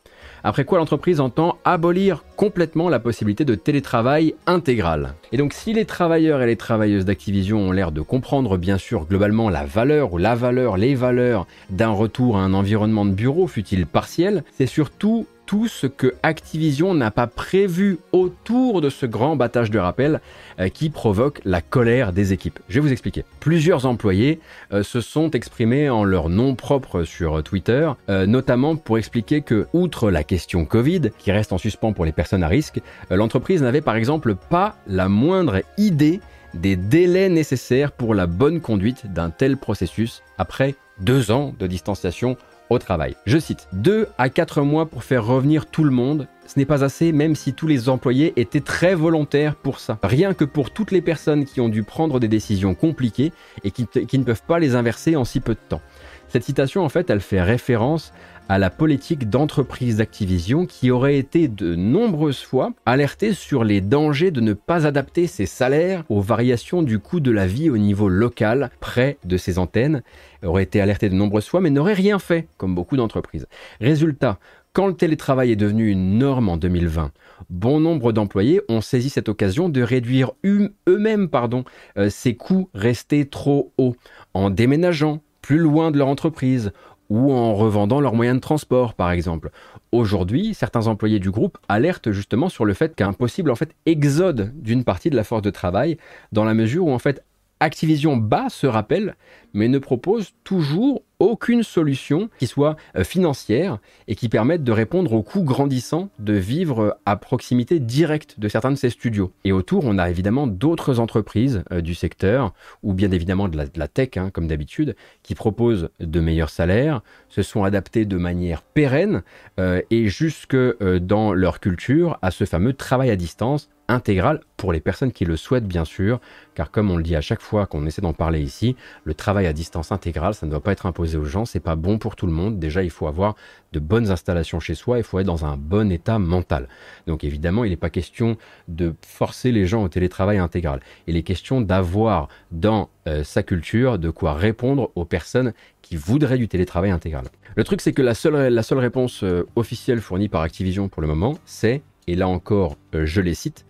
[0.43, 5.13] après quoi l'entreprise entend abolir complètement la possibilité de télétravail intégral.
[5.31, 9.05] Et donc si les travailleurs et les travailleuses d'Activision ont l'air de comprendre bien sûr
[9.05, 13.47] globalement la valeur ou la valeur, les valeurs d'un retour à un environnement de bureau,
[13.47, 19.35] fut-il partiel, c'est surtout tout ce que Activision n'a pas prévu autour de ce grand
[19.35, 20.21] battage de rappel
[20.59, 22.59] euh, qui provoque la colère des équipes.
[22.69, 23.25] Je vais vous expliquer.
[23.39, 28.99] Plusieurs employés euh, se sont exprimés en leur nom propre sur Twitter, euh, notamment pour
[28.99, 32.79] expliquer que, outre la question Covid, qui reste en suspens pour les personnes à risque,
[33.09, 36.19] l'entreprise n'avait par exemple pas la moindre idée
[36.53, 42.37] des délais nécessaires pour la bonne conduite d'un tel processus après deux ans de distanciation
[42.77, 43.15] travail.
[43.25, 46.83] Je cite, 2 à 4 mois pour faire revenir tout le monde, ce n'est pas
[46.83, 49.97] assez même si tous les employés étaient très volontaires pour ça.
[50.03, 53.87] Rien que pour toutes les personnes qui ont dû prendre des décisions compliquées et qui,
[53.87, 55.81] qui ne peuvent pas les inverser en si peu de temps.
[56.27, 58.13] Cette citation, en fait, elle fait référence
[58.49, 64.31] à la politique d'entreprise d'Activision qui aurait été de nombreuses fois alertée sur les dangers
[64.31, 68.09] de ne pas adapter ses salaires aux variations du coût de la vie au niveau
[68.09, 70.01] local près de ses antennes,
[70.43, 73.45] aurait été alertée de nombreuses fois mais n'aurait rien fait, comme beaucoup d'entreprises.
[73.81, 74.39] Résultat,
[74.73, 77.11] quand le télétravail est devenu une norme en 2020,
[77.51, 81.65] bon nombre d'employés ont saisi cette occasion de réduire eux-mêmes pardon,
[81.97, 83.95] euh, ces coûts restés trop hauts
[84.33, 86.71] en déménageant plus loin de leur entreprise
[87.09, 89.49] ou en revendant leurs moyens de transport, par exemple.
[89.91, 94.53] Aujourd'hui, certains employés du groupe alertent justement sur le fait qu'un possible en fait exode
[94.55, 95.97] d'une partie de la force de travail,
[96.31, 97.23] dans la mesure où en fait
[97.61, 99.15] Activision bat ce rappel,
[99.53, 105.11] mais ne propose toujours aucune solution qui soit euh, financière et qui permette de répondre
[105.11, 109.33] aux coûts grandissants de vivre à proximité directe de certains de ces studios.
[109.43, 113.87] Et autour, on a évidemment d'autres entreprises euh, du secteur, ou bien évidemment de la,
[113.89, 119.23] tech, hein, comme d'habitude, qui proposent de meilleurs salaires, se sont adaptés de manière pérenne
[119.59, 120.55] euh, et jusque
[121.01, 125.35] dans leur culture à ce fameux travail à distance intégral pour les personnes qui le
[125.35, 126.19] souhaitent bien sûr,
[126.53, 129.47] car comme on le dit à chaque fois qu'on essaie d'en parler ici, le travail
[129.47, 132.15] à distance intégral, ça ne doit pas être imposé aux gens, c'est pas bon pour
[132.15, 132.59] tout le monde.
[132.59, 133.35] Déjà, il faut avoir
[133.73, 136.67] de bonnes installations chez soi, il faut être dans un bon état mental.
[137.07, 140.79] Donc évidemment, il n'est pas question de forcer les gens au télétravail intégral.
[141.07, 146.37] Il est question d'avoir dans euh, sa culture de quoi répondre aux personnes qui voudraient
[146.37, 147.25] du télétravail intégral.
[147.55, 151.01] Le truc, c'est que la seule, la seule réponse euh, officielle fournie par Activision pour
[151.01, 153.65] le moment, c'est, et là encore, euh, je les cite,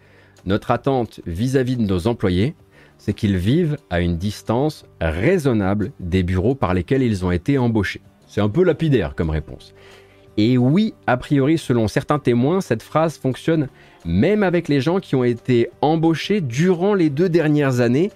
[0.46, 2.56] notre attente vis-à-vis de nos employés,
[2.98, 8.02] c'est qu'ils vivent à une distance raisonnable des bureaux par lesquels ils ont été embauchés.
[8.28, 9.74] C'est un peu lapidaire comme réponse.
[10.38, 13.68] Et oui, a priori, selon certains témoins, cette phrase fonctionne
[14.06, 18.12] même avec les gens qui ont été embauchés durant les deux dernières années,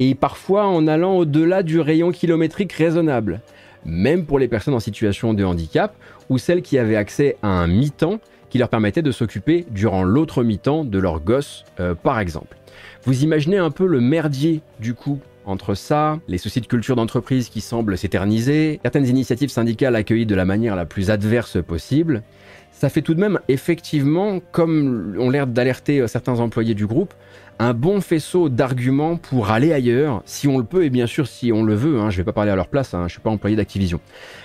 [0.00, 3.40] et parfois en allant au-delà du rayon kilométrique raisonnable,
[3.84, 5.94] même pour les personnes en situation de handicap
[6.28, 10.42] ou celles qui avaient accès à un mi-temps qui leur permettait de s'occuper durant l'autre
[10.42, 12.56] mi-temps de leur gosse, euh, par exemple.
[13.04, 17.48] Vous imaginez un peu le merdier du coup entre ça, les soucis de culture d'entreprise
[17.48, 22.22] qui semblent s'éterniser, certaines initiatives syndicales accueillies de la manière la plus adverse possible,
[22.70, 27.14] ça fait tout de même effectivement, comme ont l'air d'alerter euh, certains employés du groupe,
[27.58, 31.52] un bon faisceau d'arguments pour aller ailleurs, si on le peut et bien sûr si
[31.52, 32.00] on le veut.
[32.00, 34.00] Hein, je vais pas parler à leur place, hein, je suis pas employé d'Activision.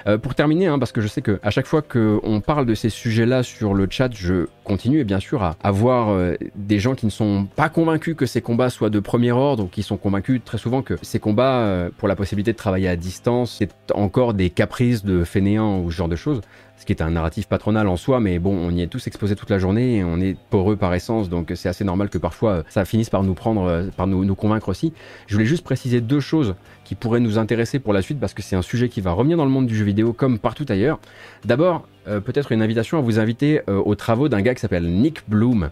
[0.07, 2.75] Euh, pour terminer, hein, parce que je sais que à chaque fois qu'on parle de
[2.75, 6.95] ces sujets-là sur le chat, je continue et bien sûr à avoir euh, des gens
[6.95, 9.97] qui ne sont pas convaincus que ces combats soient de premier ordre ou qui sont
[9.97, 13.71] convaincus très souvent que ces combats euh, pour la possibilité de travailler à distance, c'est
[13.93, 16.41] encore des caprices de fainéants ou ce genre de choses
[16.83, 19.37] ce qui est un narratif patronal en soi, mais bon, on y est tous exposés
[19.37, 22.51] toute la journée et on est poreux par essence, donc c'est assez normal que parfois
[22.51, 24.91] euh, ça finisse par nous prendre, euh, par nous, convaincre aussi.
[25.27, 28.41] Je voulais juste préciser deux choses qui pourraient nous intéresser pour la suite parce que
[28.41, 30.99] c'est un sujet qui va revenir dans le monde du jeu vidéo comme partout ailleurs.
[31.45, 35.23] D'abord, euh, peut-être une invitation à vous inviter aux travaux d'un gars qui s'appelle Nick
[35.29, 35.69] Bloom.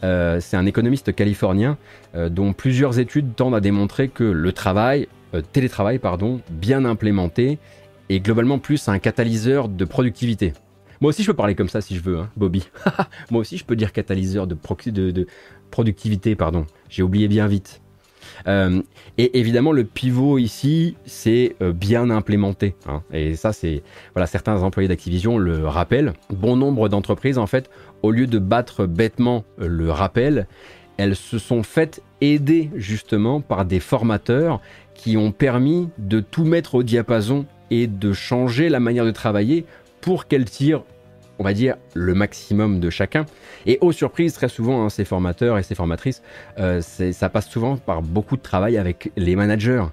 [0.00, 1.76] c'est un économiste californien
[2.14, 5.08] dont plusieurs études tendent à démontrer que le travail,
[5.52, 7.58] télétravail pardon, bien implémenté
[8.08, 10.52] et globalement plus un catalyseur de productivité.
[11.00, 12.68] Moi aussi je peux parler comme ça si je veux, hein, Bobby.
[13.30, 14.56] Moi aussi je peux dire catalyseur de,
[15.70, 16.66] productivité, pardon.
[16.88, 17.80] J'ai oublié bien vite.
[18.46, 18.82] Euh,
[19.18, 22.76] et évidemment, le pivot ici, c'est euh, bien implémenté.
[22.86, 23.02] Hein.
[23.12, 23.82] Et ça, c'est
[24.14, 26.12] voilà, certains employés d'Activision le rappellent.
[26.30, 27.68] Bon nombre d'entreprises, en fait,
[28.02, 30.46] au lieu de battre bêtement euh, le rappel,
[30.98, 34.60] elles se sont faites aider justement par des formateurs
[34.94, 39.64] qui ont permis de tout mettre au diapason et de changer la manière de travailler
[40.02, 40.84] pour qu'elle tire,
[41.38, 43.24] on va dire, le maximum de chacun.
[43.64, 46.22] Et aux surprises, très souvent, hein, ces formateurs et ces formatrices,
[46.58, 49.84] euh, ça passe souvent par beaucoup de travail avec les managers.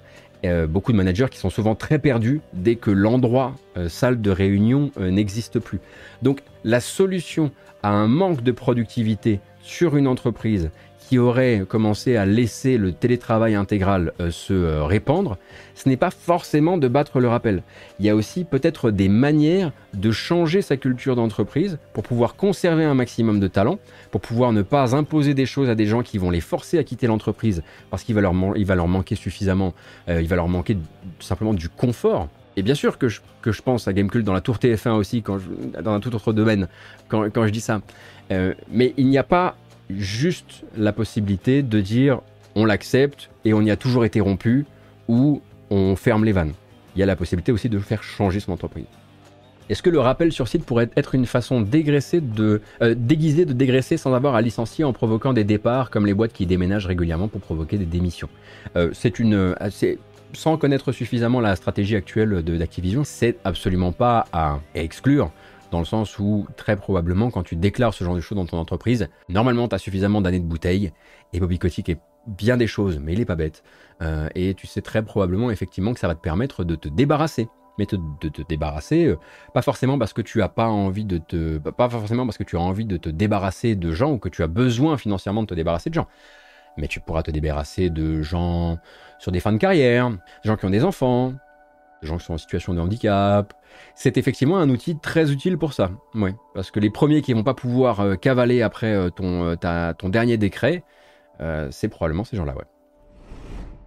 [0.46, 4.32] Euh, beaucoup de managers qui sont souvent très perdus dès que l'endroit euh, salle de
[4.32, 5.80] réunion n'existe plus.
[6.22, 7.50] Donc la solution
[7.82, 10.70] à un manque de productivité sur une entreprise
[11.10, 15.39] qui aurait commencé à laisser le télétravail intégral euh, se euh, répandre,
[15.74, 17.63] ce n'est pas forcément de battre le rappel.
[18.00, 22.84] Il y a aussi peut-être des manières de changer sa culture d'entreprise pour pouvoir conserver
[22.84, 23.80] un maximum de talent,
[24.12, 26.84] pour pouvoir ne pas imposer des choses à des gens qui vont les forcer à
[26.84, 29.74] quitter l'entreprise parce qu'il va, leur manquer suffisamment,
[30.10, 30.78] euh, il va leur manquer
[31.19, 32.28] simplement du confort.
[32.56, 33.22] Et bien sûr que je,
[33.65, 36.67] pense à Gamecult dans la tour TF1 aussi, dans un tout autre domaine,
[37.08, 37.82] quand je dis ça.
[38.30, 39.56] mais il n'y a pas
[39.89, 42.21] juste la possibilité de dire
[42.56, 44.65] on l'accepte et on y a toujours été rompu
[45.08, 46.54] ou on ferme les vannes.
[46.95, 48.86] Il y a la possibilité aussi de faire changer son entreprise.
[49.69, 53.97] Est-ce que le rappel sur site pourrait être une façon de, euh, déguisée de dégraisser
[53.97, 57.39] sans avoir à licencier en provoquant des départs comme les boîtes qui déménagent régulièrement pour
[57.39, 58.30] provoquer des démissions?
[58.75, 59.54] Euh, C'est une, euh,
[60.34, 65.32] sans connaître suffisamment la stratégie actuelle d'Activision, c'est absolument pas à exclure
[65.71, 68.58] dans le sens où très probablement quand tu déclares ce genre de choses dans ton
[68.58, 70.91] entreprise, normalement tu as suffisamment d'années de bouteille,
[71.34, 73.63] et Bobby Kotick est bien des choses, mais il est pas bête,
[74.01, 77.47] euh, et tu sais très probablement effectivement que ça va te permettre de te débarrasser.
[77.77, 79.17] Mais de te débarrasser, euh,
[79.53, 82.58] pas forcément parce que tu as pas envie de te, pas forcément parce que tu
[82.58, 85.53] as envie de te débarrasser de gens ou que tu as besoin financièrement de te
[85.53, 86.08] débarrasser de gens,
[86.75, 88.79] mais tu pourras te débarrasser de gens
[89.17, 91.36] sur des fins de carrière, des gens qui ont des enfants,
[92.01, 93.53] des gens qui sont en situation de handicap.
[93.96, 95.92] C'est effectivement un outil très utile pour ça.
[96.54, 100.10] Parce que les premiers qui vont pas pouvoir euh, cavaler après euh, ton, euh, ton
[100.10, 100.84] dernier décret,
[101.70, 102.65] c'est probablement ces gens-là, ouais.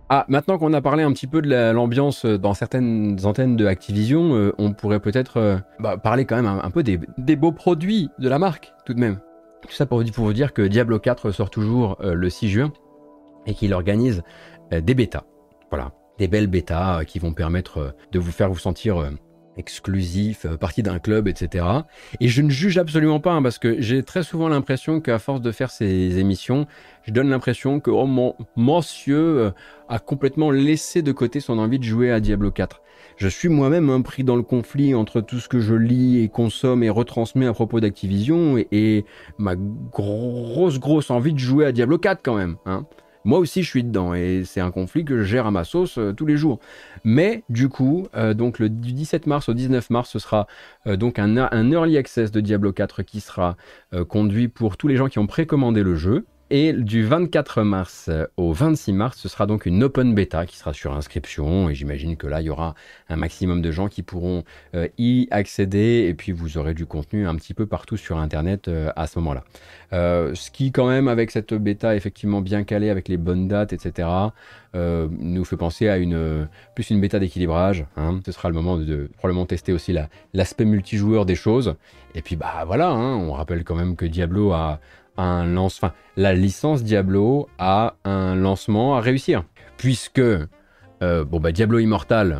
[0.09, 4.53] Ah, maintenant qu'on a parlé un petit peu de l'ambiance dans certaines antennes de Activision,
[4.59, 6.99] on pourrait peut-être bah, parler quand même un, peu des,
[7.37, 9.21] beaux produits de la marque, tout de même.
[9.63, 12.73] Tout ça pour, pour vous dire que Diablo 4 sort toujours le 6 juin
[13.47, 14.23] et qu'il organise
[14.71, 15.25] des bêtas.
[15.71, 19.11] Voilà, des belles bêtas qui vont permettre de vous faire vous sentir
[19.57, 21.65] exclusif, partie d'un club, etc.
[22.21, 25.41] Et je ne juge absolument pas, hein, parce que j'ai très souvent l'impression qu'à force
[25.41, 26.67] de faire ces émissions,
[27.05, 29.53] je donne l'impression que oh, mon monsieur
[29.89, 32.83] a complètement laissé de côté son envie de jouer à Diablo 4.
[33.17, 36.83] Je suis moi-même pris dans le conflit entre tout ce que je lis et consomme
[36.83, 39.05] et retransmets à propos d'Activision et, et,
[39.39, 42.57] ma grosse grosse envie de jouer à Diablo 4 quand même.
[42.67, 42.87] Hein.
[43.25, 45.99] Moi aussi, je suis dedans et c'est un conflit que je gère à ma sauce
[45.99, 46.59] euh, tous les jours.
[47.05, 50.47] Mais du coup, euh, donc le du 17 mars au 19 mars, ce sera
[50.87, 53.57] euh, donc un, un, early access de Diablo 4 qui sera
[54.09, 56.25] conduit pour tous les gens qui ont précommandé le jeu.
[56.55, 60.75] Et du 24 mars au 26 mars, ce sera donc une open beta qui sera
[60.75, 61.71] sur inscription.
[61.71, 62.75] Et j'imagine que là, il y aura
[63.09, 64.45] un maximum de gens qui pourront
[64.99, 66.05] y accéder.
[66.11, 69.45] Et puis, vous aurez du contenu un petit peu partout sur Internet à ce moment-là.
[69.93, 74.09] ce qui, quand même, avec cette bêta effectivement bien calée, avec les bonnes dates, etc.,
[74.75, 77.87] nous fait penser à une plus une bêta d'équilibrage.
[77.97, 78.21] Hein.
[78.27, 79.97] Ce sera le moment de, probablement tester aussi
[80.35, 81.77] l'aspect multijoueur des choses.
[82.15, 84.81] Et puis bah voilà, hein, on rappelle quand même que Diablo a
[85.17, 85.45] un
[86.17, 89.45] la licence Diablo a un lancement à réussir,
[89.77, 92.39] puisque euh, bon bah Diablo Immortal,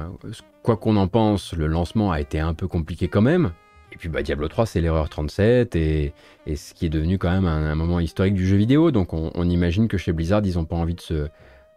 [0.63, 3.53] quoi qu'on en pense, le lancement a été un peu compliqué quand même.
[3.93, 6.15] Et puis bah, Diablo 3 c'est l'erreur 37 et,
[6.55, 8.91] ce qui est devenu quand même un, moment historique du jeu vidéo.
[8.91, 11.29] Donc on, imagine que chez Blizzard ils n'ont pas envie de se,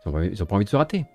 [0.05, 1.05] ils ont pas envie de se rater.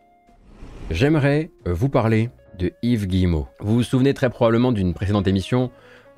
[0.91, 3.49] J'aimerais euh, vous parler de Yves Guillemot.
[3.61, 5.71] Vous vous souvenez très probablement d'une précédente émission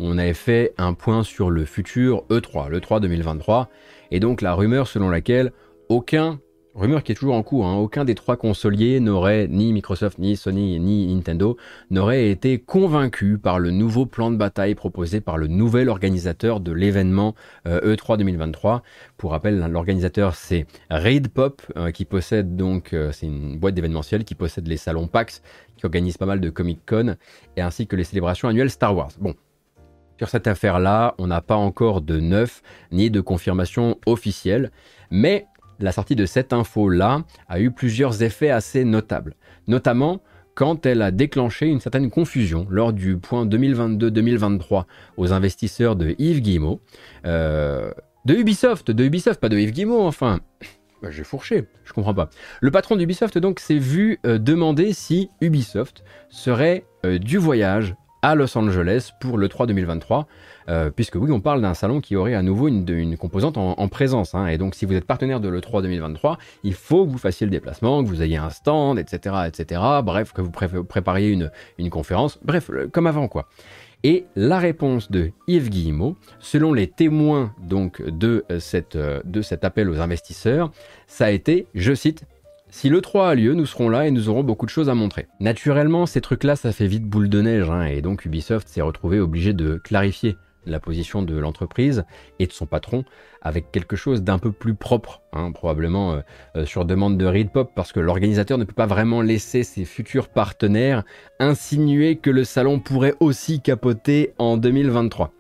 [0.03, 3.69] on avait fait un point sur le futur E3, l'E3 2023,
[4.11, 5.53] et donc la rumeur selon laquelle
[5.89, 6.41] aucun,
[6.75, 10.37] rumeur qui est toujours en cours, hein, aucun des trois consoliers n'aurait, ni Microsoft, ni
[10.37, 11.57] Sony, ni Nintendo,
[11.91, 16.73] n'aurait été convaincu par le nouveau plan de bataille proposé par le nouvel organisateur de
[16.73, 17.35] l'événement
[17.67, 18.83] E3 euh, e 2023.
[19.17, 24.25] Pour rappel, l'organisateur c'est Raid Pop, euh, qui possède donc, euh, c'est une boîte d'événementiel
[24.25, 25.43] qui possède les salons PAX,
[25.77, 27.17] qui organise pas mal de Comic Con,
[27.57, 29.13] et ainsi que les célébrations annuelles Star Wars.
[29.21, 29.35] Bon,
[30.23, 32.63] sur cette affaire-là, on n'a pas encore de neuf
[32.93, 34.71] ni de confirmation officielle,
[35.11, 35.47] mais
[35.81, 39.35] la sortie de cette info-là a eu plusieurs effets assez notables,
[39.67, 40.21] notamment
[40.55, 44.85] quand elle a déclenché une certaine confusion lors du point 2022-2023
[45.17, 46.81] aux investisseurs de Yves Guillemot,
[47.27, 47.91] euh,
[48.25, 50.39] de Ubisoft, de Ubisoft, pas de Yves Guillemot, enfin.
[51.03, 52.31] Bah, j'ai fourché, je comprends pas.
[52.61, 58.35] Le patron d'Ubisoft donc s'est vu euh, demander si Ubisoft serait euh, du voyage à
[58.37, 60.27] Los Angeles pour le 3 2023,
[60.69, 64.35] euh, puisque oui, on parle d'un salon qui aurait à nouveau une, composante en, présence.
[64.35, 64.47] Hein.
[64.47, 67.51] et donc, si vous êtes partenaire de l'E3 2023, il faut que vous fassiez le
[67.51, 69.81] déplacement, que vous ayez un stand, etc., etc.
[70.05, 72.39] Bref, que vous prépariez une, une conférence.
[72.45, 73.49] Bref, comme avant, quoi.
[74.05, 79.89] Et la réponse de Yves Guillemot, selon les témoins donc de, cette, de cet appel
[79.89, 80.73] aux investisseurs,
[81.07, 82.25] ça a été, je cite,
[82.75, 84.95] si le 3 a lieu, nous serons là et nous aurons beaucoup de choses à
[84.95, 85.27] montrer.
[85.41, 89.21] Naturellement, ces trucs-là, ça fait vite boule de neige, hein, et donc Ubisoft s'est retrouvé
[89.21, 92.05] obligé de clarifier la position de l'entreprise
[92.39, 93.05] et de son patron
[93.43, 96.21] avec quelque chose d'un peu plus propre, hein, probablement euh,
[96.57, 99.85] euh, sur demande de Reed Pop, parce que l'organisateur ne peut pas vraiment laisser ses
[99.85, 101.05] futurs partenaires
[101.41, 105.31] insinuer que le salon pourrait aussi capoter en 2023.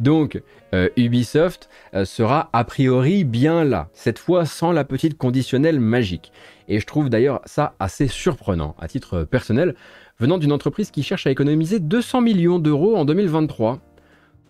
[0.00, 0.42] Donc,
[0.74, 1.68] euh, Ubisoft
[2.04, 6.32] sera a priori bien là, cette fois sans la petite conditionnelle magique.
[6.68, 9.74] Et je trouve d'ailleurs ça assez surprenant, à titre personnel,
[10.18, 13.80] venant d'une entreprise qui cherche à économiser 200 millions d'euros en 2023,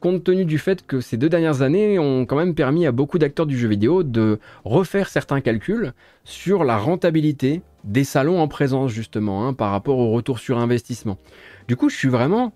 [0.05, 3.19] compte tenu du fait que ces deux dernières années ont quand même permis à beaucoup
[3.19, 8.91] d'acteurs du jeu vidéo de refaire certains calculs sur la rentabilité des salons en présence
[8.91, 11.17] justement, hein, par rapport au retour sur investissement.
[11.69, 12.53] Du coup, je suis vraiment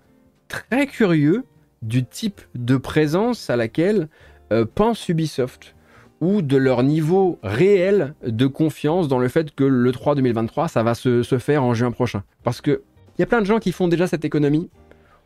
[0.47, 1.43] très curieux
[1.81, 4.09] du type de présence à laquelle
[4.51, 5.75] euh, pense Ubisoft
[6.21, 10.83] ou de leur niveau réel de confiance dans le fait que le 3 2023, ça
[10.83, 12.23] va se, faire en juin prochain.
[12.43, 12.81] Parce que
[13.17, 14.69] il y a plein de gens qui font déjà cette économie.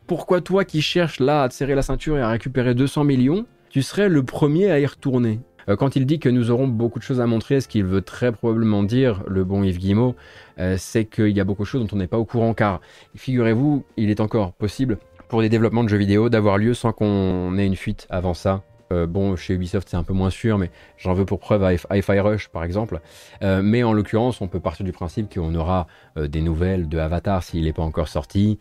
[0.07, 3.45] Pourquoi toi qui cherches là à te serrer la ceinture et à récupérer 200 millions,
[3.69, 5.39] tu serais le premier à y retourner?
[5.69, 8.01] Euh, quand il dit que nous aurons beaucoup de choses à montrer, ce qu'il veut
[8.01, 10.15] très probablement dire, le bon Yves Guillemot,
[10.59, 12.81] euh, c'est qu'il y a beaucoup de choses dont on n'est pas au courant, car
[13.15, 14.97] figurez-vous, il est encore possible
[15.27, 18.63] pour des développements de jeux vidéo d'avoir lieu sans qu'on ait une fuite avant ça
[18.93, 21.73] euh, bon, chez Ubisoft, c'est un peu moins sûr, mais j'en veux pour preuve à
[21.73, 22.99] Hi-Fi Rush, par exemple.
[23.41, 26.97] Euh, mais en l'occurrence, on peut partir du principe qu'on aura euh, des nouvelles de
[26.97, 28.59] Avatar s'il n'est pas encore sorti.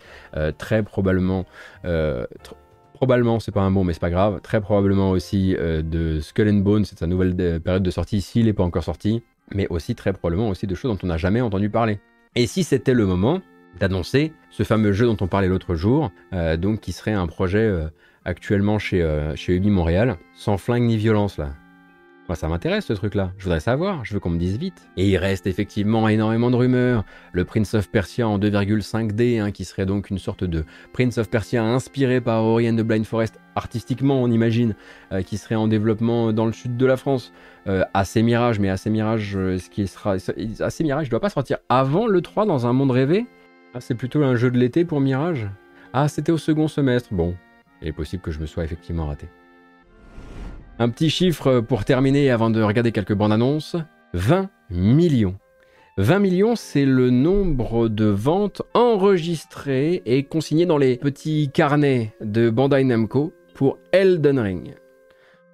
[0.58, 1.44] très probablement,
[2.94, 4.40] probablement, c'est pas un bon, mais c'est pas grave.
[4.42, 8.52] Très probablement aussi de Skull and Bones, c'est sa nouvelle période de sortie s'il n'est
[8.52, 9.22] pas encore sorti.
[9.54, 11.98] Mais aussi très probablement aussi de choses dont on n'a jamais entendu parler.
[12.34, 13.42] Et si c'était le moment
[13.78, 16.10] d'annoncer ce fameux jeu dont on parlait l'autre jour,
[16.58, 17.88] donc qui serait un projet
[18.24, 21.50] actuellement chez, euh, chez Ubi Montréal, sans flingue ni violence là.
[22.28, 23.32] Moi, ça m'intéresse ce truc-là.
[23.36, 24.04] Je voudrais savoir.
[24.04, 24.88] Je veux qu'on me dise vite.
[24.96, 27.04] Et il reste effectivement énormément de rumeurs.
[27.32, 31.28] Le Prince of Persia en 2,5D, hein, qui serait donc une sorte de Prince of
[31.28, 34.76] Persia inspiré par Ori and the Blind Forest artistiquement, on imagine,
[35.10, 37.32] euh, qui serait en développement dans le sud de la France.
[37.66, 42.06] Euh, assez Mirage, mais assez Mirage, ce qui sera assez Mirage, doit pas sortir avant
[42.06, 43.26] le 3 dans un monde rêvé.
[43.74, 45.48] Ah, c'est plutôt un jeu de l'été pour Mirage?
[45.94, 47.08] Ah, c'était au second semestre.
[47.12, 47.34] Bon,
[47.80, 49.28] il est possible que je me sois effectivement raté.
[50.78, 53.76] Un petit chiffre pour terminer avant de regarder quelques bandes annonces
[54.12, 55.36] 20 millions.
[55.96, 62.50] 20 millions, c'est le nombre de ventes enregistrées et consignées dans les petits carnets de
[62.50, 64.74] Bandai Namco pour Elden Ring.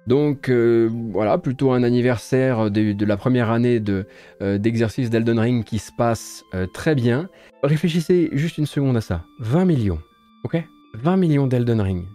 [0.09, 3.79] Donc voilà, plutôt un anniversaire de, la première année
[4.41, 6.43] d'exercice d'Elden Ring qui se passe
[6.73, 7.29] très bien.
[7.61, 9.23] Réfléchissez juste une seconde à ça.
[9.39, 9.99] 20 millions,
[10.45, 10.63] ok?
[10.95, 12.07] 20 millions d'Elden Ring.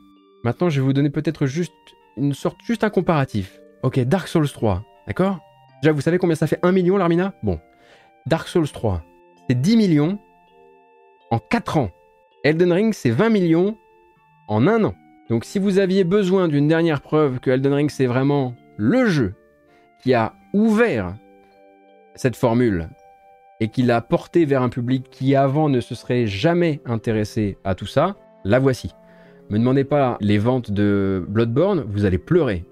[0.42, 1.72] Maintenant, je vais vous donner peut-être juste
[2.16, 3.60] une sorte, juste un comparatif.
[3.84, 5.38] Ok, Dark Souls 3, d'accord?
[5.80, 7.32] Déjà, vous savez combien ça fait 1 million, l'Armina?
[7.44, 7.60] Bon.
[8.26, 9.04] Dark Souls 3,
[9.48, 10.18] c'est 10 millions
[11.30, 11.90] en 4 ans.
[12.42, 13.78] Elden Ring, c'est 20 millions
[14.48, 14.94] en un an.
[15.28, 19.34] Donc si vous aviez besoin d'une dernière preuve que Elden Ring, c'est vraiment le jeu
[20.02, 21.14] qui a ouvert
[22.14, 22.88] cette formule
[23.60, 27.74] et qui l'a porté vers un public qui avant ne se serait jamais intéressé à
[27.74, 28.90] tout ça, la voici.
[29.50, 32.64] Me demandez pas les ventes de Bloodborne, vous allez pleurer.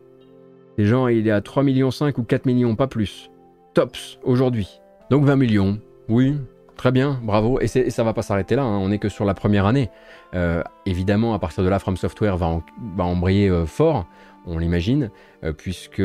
[0.79, 3.31] Les gens, il est à 3 millions 5 ou 4 millions, pas plus.
[3.75, 4.81] Tops aujourd'hui.
[5.11, 5.79] Donc 20 millions,
[6.09, 6.37] oui,
[6.77, 7.61] très bien, bravo.
[7.61, 8.79] Et, ça va pas s'arrêter là, hein.
[8.79, 9.91] on n'est que sur la première année.
[10.35, 12.61] Euh, évidemment, à partir de là, From Software va,
[12.99, 14.07] embrayer euh, fort,
[14.47, 15.11] on l'imagine,
[15.45, 16.03] euh, puisque,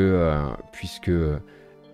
[0.72, 1.10] puisque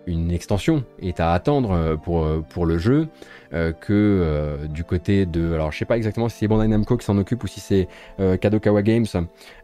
[0.07, 3.07] une extension est à attendre pour, pour le jeu.
[3.55, 5.53] Euh, que euh, du côté de.
[5.53, 7.87] Alors, je sais pas exactement si c'est Bandai Namco qui s'en occupe ou si c'est
[8.19, 9.05] euh, Kadokawa Games,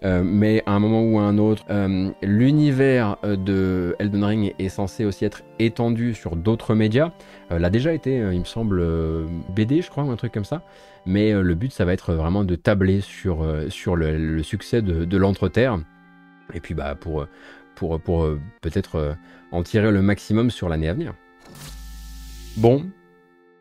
[0.02, 1.66] mais à un moment ou à un autre,
[2.22, 7.12] l'univers de Elden Ring est censé aussi être étendu sur d'autres médias.
[7.50, 8.82] l'a déjà été, il me semble,
[9.50, 10.62] BD, je crois, ou un truc comme ça.
[11.06, 15.22] Mais le but, ça va être vraiment de tabler sur, sur le, succès de, de.
[16.54, 17.26] Et puis, bah, pour,
[17.76, 18.28] pour, pour
[18.62, 19.16] peut-être
[19.52, 21.14] en tirer le maximum sur l'année à venir.
[22.58, 22.86] Bon,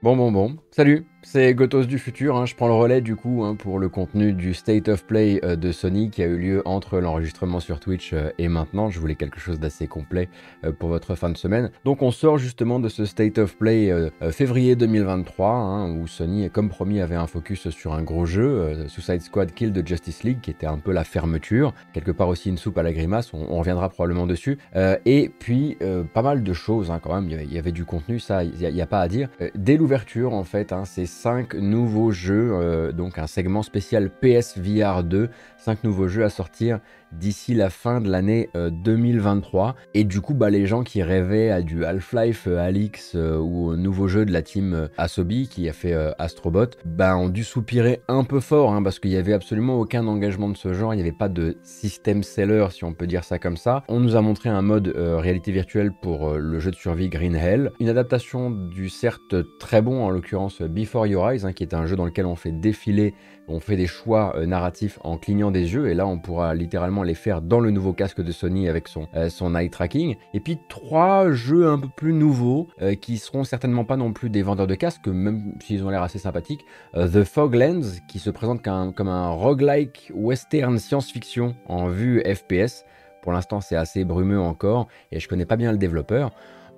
[0.03, 0.57] Bon, bon, bon.
[0.71, 2.47] Salut c'est Gotos du futur, hein.
[2.47, 5.55] je prends le relais du coup hein, pour le contenu du State of Play euh,
[5.55, 8.89] de Sony qui a eu lieu entre l'enregistrement sur Twitch euh, et maintenant.
[8.89, 10.31] Je voulais quelque chose d'assez complet
[10.65, 11.71] euh, pour votre fin de semaine.
[11.85, 13.93] Donc on sort justement de ce State of Play
[14.31, 19.21] février 2023 hein, où Sony, comme promis, avait un focus sur un gros jeu, Suicide
[19.21, 21.75] Squad Kill de Justice League qui était un peu la fermeture.
[21.93, 24.59] Quelque part aussi une soupe à la grimace, on, reviendra probablement dessus.
[25.05, 25.77] et puis
[26.15, 28.85] pas mal de choses quand même, il y, avait, du contenu, ça il n'y a,
[28.85, 29.29] a, pas à dire.
[29.55, 35.29] dès l'ouverture en fait, c'est 5 nouveaux jeux, euh, donc un segment spécial PSVR 2,
[35.59, 36.81] 5 nouveaux jeux à sortir
[37.13, 39.69] d'ici la fin de l'année 2023.
[39.69, 43.39] Euh, et du coup, bah, les gens qui rêvaient à du Half-Life euh, Alix euh,
[43.39, 47.45] ou au nouveau jeu de la team Asobi qui a fait Astrobot, bah, ont dû
[47.45, 50.95] soupirer un peu fort hein, parce qu'il n'y avait absolument aucun engagement de ce genre.
[50.95, 53.85] Il n'y avait pas de système seller, si on peut dire ça comme ça.
[53.89, 57.73] On nous a montré un mode réalité virtuelle pour le jeu de survie Green Hell,
[57.81, 61.87] une adaptation du certes très bon, en l'occurrence Before Your Eyes, hein, qui est un
[61.87, 63.15] jeu dans lequel on fait défiler
[63.51, 67.15] on fait des choix narratifs en clignant des yeux et là on pourra littéralement les
[67.15, 70.17] faire dans le nouveau casque de Sony avec son, euh, son eye tracking.
[70.35, 74.31] Et puis trois jeux un peu plus nouveaux euh, qui seront certainement pas non plus
[74.31, 76.65] des vendeurs de casques, même s'ils ont l'air assez sympathiques.
[76.95, 82.85] Euh, The Fog Lens qui se présente comme un, roguelike western science-fiction en vue FPS.
[83.23, 86.31] Pour l'instant, c'est assez brumeux encore et je connais pas bien le développeur.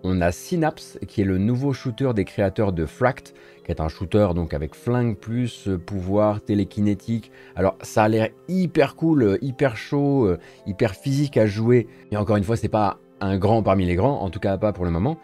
[0.04, 3.34] On a Synapse qui est le nouveau shooter des créateurs de Fract
[3.64, 7.30] qui est un shooter donc avec flingue plus euh, pouvoir télékinétique.
[7.54, 11.86] Alors ça a l'air hyper cool, euh, hyper chaud, euh, hyper physique à jouer.
[12.10, 14.72] Et encore une fois, c'est pas un grand parmi les grands, en tout cas pas
[14.72, 15.16] pour le moment.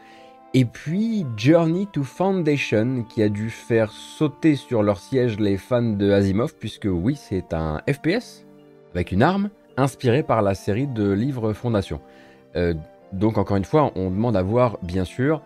[0.55, 5.83] Et puis Journey to Foundation qui a dû faire sauter sur leur siège les fans
[5.83, 8.47] de Asimov puisque oui, c'est un FPS
[8.95, 12.01] avec une arme inspiré par la série de livres Fondation.
[13.12, 15.42] Donc encore une fois, on demande à voir bien sûr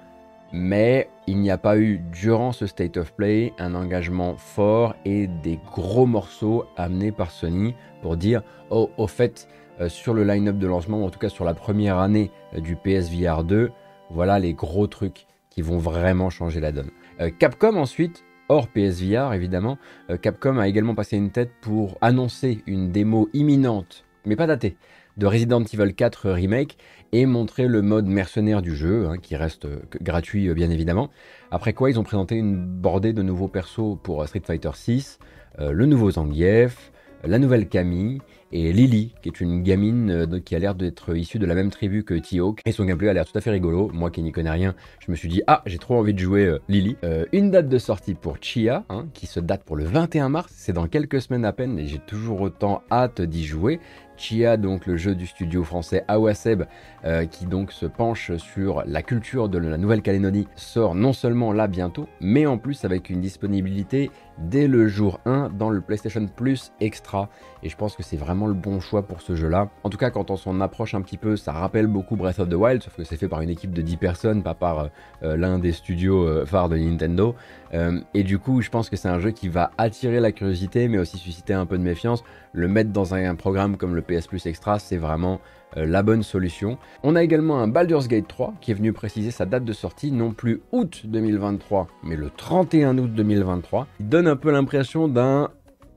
[0.53, 5.27] mais il n'y a pas eu durant ce State of Play un engagement fort et
[5.27, 9.49] des gros morceaux amenés par Sony pour dire oh au fait
[9.81, 12.61] euh, sur le line-up de lancement ou en tout cas sur la première année euh,
[12.61, 13.73] du PSVR 2
[14.11, 16.91] voilà les gros trucs qui vont vraiment changer la donne.
[17.21, 19.79] Euh, Capcom ensuite hors PSVR évidemment,
[20.21, 24.77] Capcom a également passé une tête pour annoncer une démo imminente mais pas datée
[25.17, 26.77] de Resident Evil 4 Remake
[27.13, 31.11] et montrer le mode mercenaire du jeu, hein, qui reste euh, gratuit euh, bien évidemment.
[31.51, 35.19] Après quoi, ils ont présenté une bordée de nouveaux persos pour euh, Street Fighter 6,
[35.59, 36.93] le nouveau Zangief,
[37.25, 38.21] la nouvelle Camille
[38.53, 42.05] et Lily, qui est une gamine qui a l'air d'être issue de la même tribu
[42.05, 42.63] que T-Hawk.
[42.65, 43.91] Et son gameplay a l'air tout à fait rigolo.
[43.93, 44.75] Moi qui n'y connais rien,
[45.07, 46.97] je me suis dit, ah, j'ai trop envie de jouer Lily.
[47.33, 50.51] une date de sortie pour Chia, hein, qui se date pour le 21 mars.
[50.57, 53.79] C'est dans quelques semaines à peine et j'ai toujours autant hâte d'y jouer.
[54.23, 56.63] Chia, donc le jeu du studio français Awaseb,
[57.05, 61.67] euh, qui donc se penche sur la culture de la Nouvelle-Calédonie, sort non seulement là
[61.67, 66.73] bientôt, mais en plus avec une disponibilité dès le jour 1 dans le PlayStation Plus
[66.81, 67.29] Extra.
[67.65, 69.71] Et je pense que c'est vraiment le bon choix pour ce jeu-là.
[69.83, 72.49] En tout cas, quand on s'en approche un petit peu, ça rappelle beaucoup Breath of
[72.49, 74.91] the Wild, sauf que c'est fait par une équipe de 10 personnes, pas par
[75.25, 77.35] euh, l'un des studios phares de Nintendo.
[77.73, 80.99] Et du coup, je pense que c'est un jeu qui va attirer la curiosité, mais
[80.99, 82.23] aussi susciter un peu de méfiance.
[82.53, 85.41] Le mettre dans un, programme comme le PS Plus Extra, c'est vraiment
[85.75, 86.77] la bonne solution.
[87.03, 90.13] On a également un Baldur's Gate 3 qui est venu préciser sa date de sortie,
[90.13, 93.87] non plus août 2023, mais le 31 août 2023.
[94.01, 95.49] Il donne un peu l'impression d'un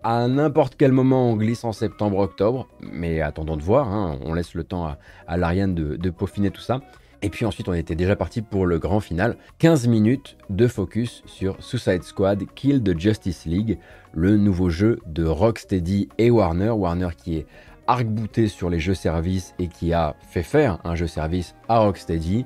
[0.06, 4.20] à n'importe quel moment on glisse en septembre-octobre, mais attendons de voir, hein.
[4.24, 6.82] on laisse le temps à, à l'Ariane de, peaufiner tout ça.
[7.26, 11.24] Et puis ensuite on était déjà parti pour le grand final, 15 minutes de focus
[11.26, 13.80] sur Suicide Squad Kill the Justice League,
[14.14, 17.48] le nouveau jeu de Rocksteady et Warner, Warner qui est
[17.88, 22.46] arc-bouté sur les jeux services et qui a fait faire un jeu service à Rocksteady.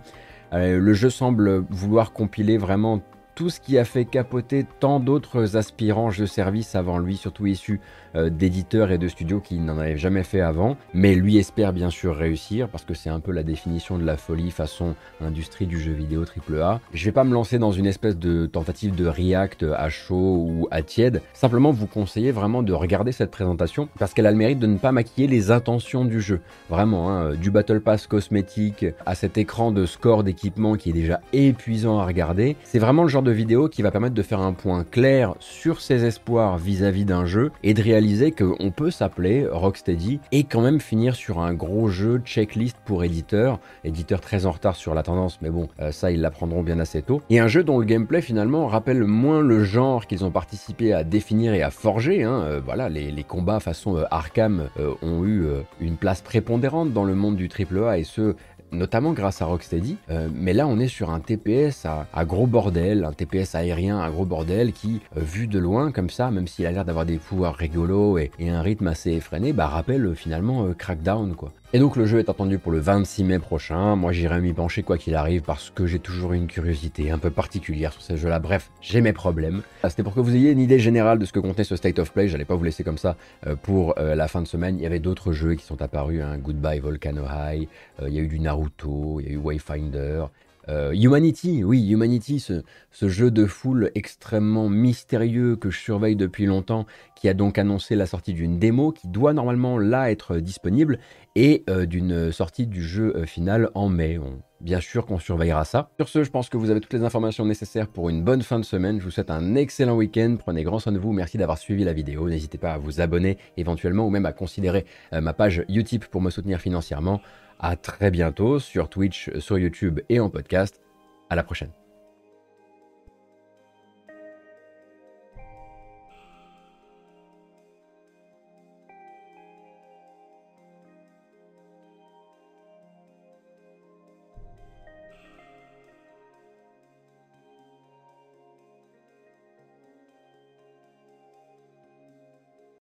[0.53, 3.01] Euh, le jeu semble vouloir compiler vraiment
[3.40, 7.80] tout ce qui a fait capoter tant d'autres aspirants jeux service avant lui, surtout issus
[8.16, 10.76] euh, d'éditeurs et de studios qui n'en avaient jamais fait avant.
[10.94, 14.18] Mais lui espère bien sûr réussir parce que c'est un peu la définition de la
[14.18, 16.82] folie façon industrie du jeu vidéo AAA.
[16.94, 20.68] Je vais pas me lancer dans une espèce de tentative de react à chaud ou
[20.70, 21.22] à tiède.
[21.34, 24.78] Simplement vous conseiller vraiment de regarder cette présentation parce qu'elle a le mérite de ne
[24.78, 26.42] pas maquiller les intentions du jeu.
[26.70, 31.22] Vraiment, hein, du Battle Pass cosmétique à cet écran de score d'équipement qui est déjà
[31.32, 32.58] épuisant à regarder.
[32.64, 35.82] C'est vraiment le genre de vidéo qui va permettre de faire un point clair sur
[35.82, 40.80] ses espoirs vis-à-vis d'un jeu et de réaliser qu'on peut s'appeler Rocksteady et quand même
[40.80, 45.39] finir sur un gros jeu checklist pour éditeurs, éditeurs très en retard sur la tendance,
[45.41, 47.21] mais bon, euh, ça ils l'apprendront bien assez tôt.
[47.30, 51.03] Et un jeu dont le gameplay finalement rappelle moins le genre qu'ils ont participé à
[51.03, 52.23] définir et à forger.
[52.23, 52.41] Hein.
[52.43, 54.69] Euh, voilà, les, combats façon euh, Arkham
[55.01, 55.45] ont eu
[55.80, 58.36] une place prépondérante dans le monde du AAA et ce
[58.72, 59.97] notamment grâce à Rocksteady.
[60.09, 64.09] Euh, mais là, on est sur un TPS à, gros bordel, un TPS aérien à
[64.09, 67.17] gros bordel qui, euh, vu de loin comme ça, même s'il a l'air d'avoir des
[67.17, 71.51] pouvoirs rigolos et, un rythme assez effréné, bah, rappelle euh, finalement Crackdown quoi.
[71.72, 73.95] Et donc le jeu est attendu pour le 26 mai prochain.
[73.95, 77.30] Moi j'irai m'y pencher quoi qu'il arrive parce que j'ai toujours une curiosité un peu
[77.30, 78.39] particulière sur ce jeu-là.
[78.39, 79.61] Bref, j'ai mes problèmes.
[79.84, 81.99] Ah, c'était pour que vous ayez une idée générale de ce que contenait ce State
[81.99, 82.28] of Play.
[82.28, 84.80] J'allais pas vous laisser comme ça euh, pour euh, la fin de semaine.
[84.80, 86.24] Il y avait d'autres jeux qui sont apparus.
[86.24, 86.39] Hein.
[86.39, 87.67] Goodbye Volcano High.
[88.01, 89.20] Euh, il y a eu du Naruto.
[89.20, 90.26] Il y a eu Wayfinder.
[90.68, 96.86] Humanity, oui, Humanity, ce, jeu de foule extrêmement mystérieux que je surveille depuis longtemps,
[97.16, 100.99] qui a donc annoncé la sortie d'une démo qui doit normalement là être disponible
[101.36, 104.20] et euh, d'une sortie du jeu euh, final en mai.
[104.62, 105.89] bien sûr qu'on surveillera ça.
[105.97, 108.60] Sur ce, je pense que vous avez toutes les informations nécessaires pour une bonne fin
[108.60, 108.99] de semaine.
[108.99, 110.36] Je vous souhaite un excellent week-end.
[110.38, 111.14] Prenez grand soin de vous.
[111.14, 112.28] Merci d'avoir suivi la vidéo.
[112.30, 116.22] N'hésitez pas à vous abonner éventuellement ou même à considérer euh, ma page Utip pour
[116.22, 117.22] me soutenir financièrement.
[117.60, 120.82] À très bientôt sur Twitch, sur YouTube et en podcast.
[121.30, 121.78] À la prochaine.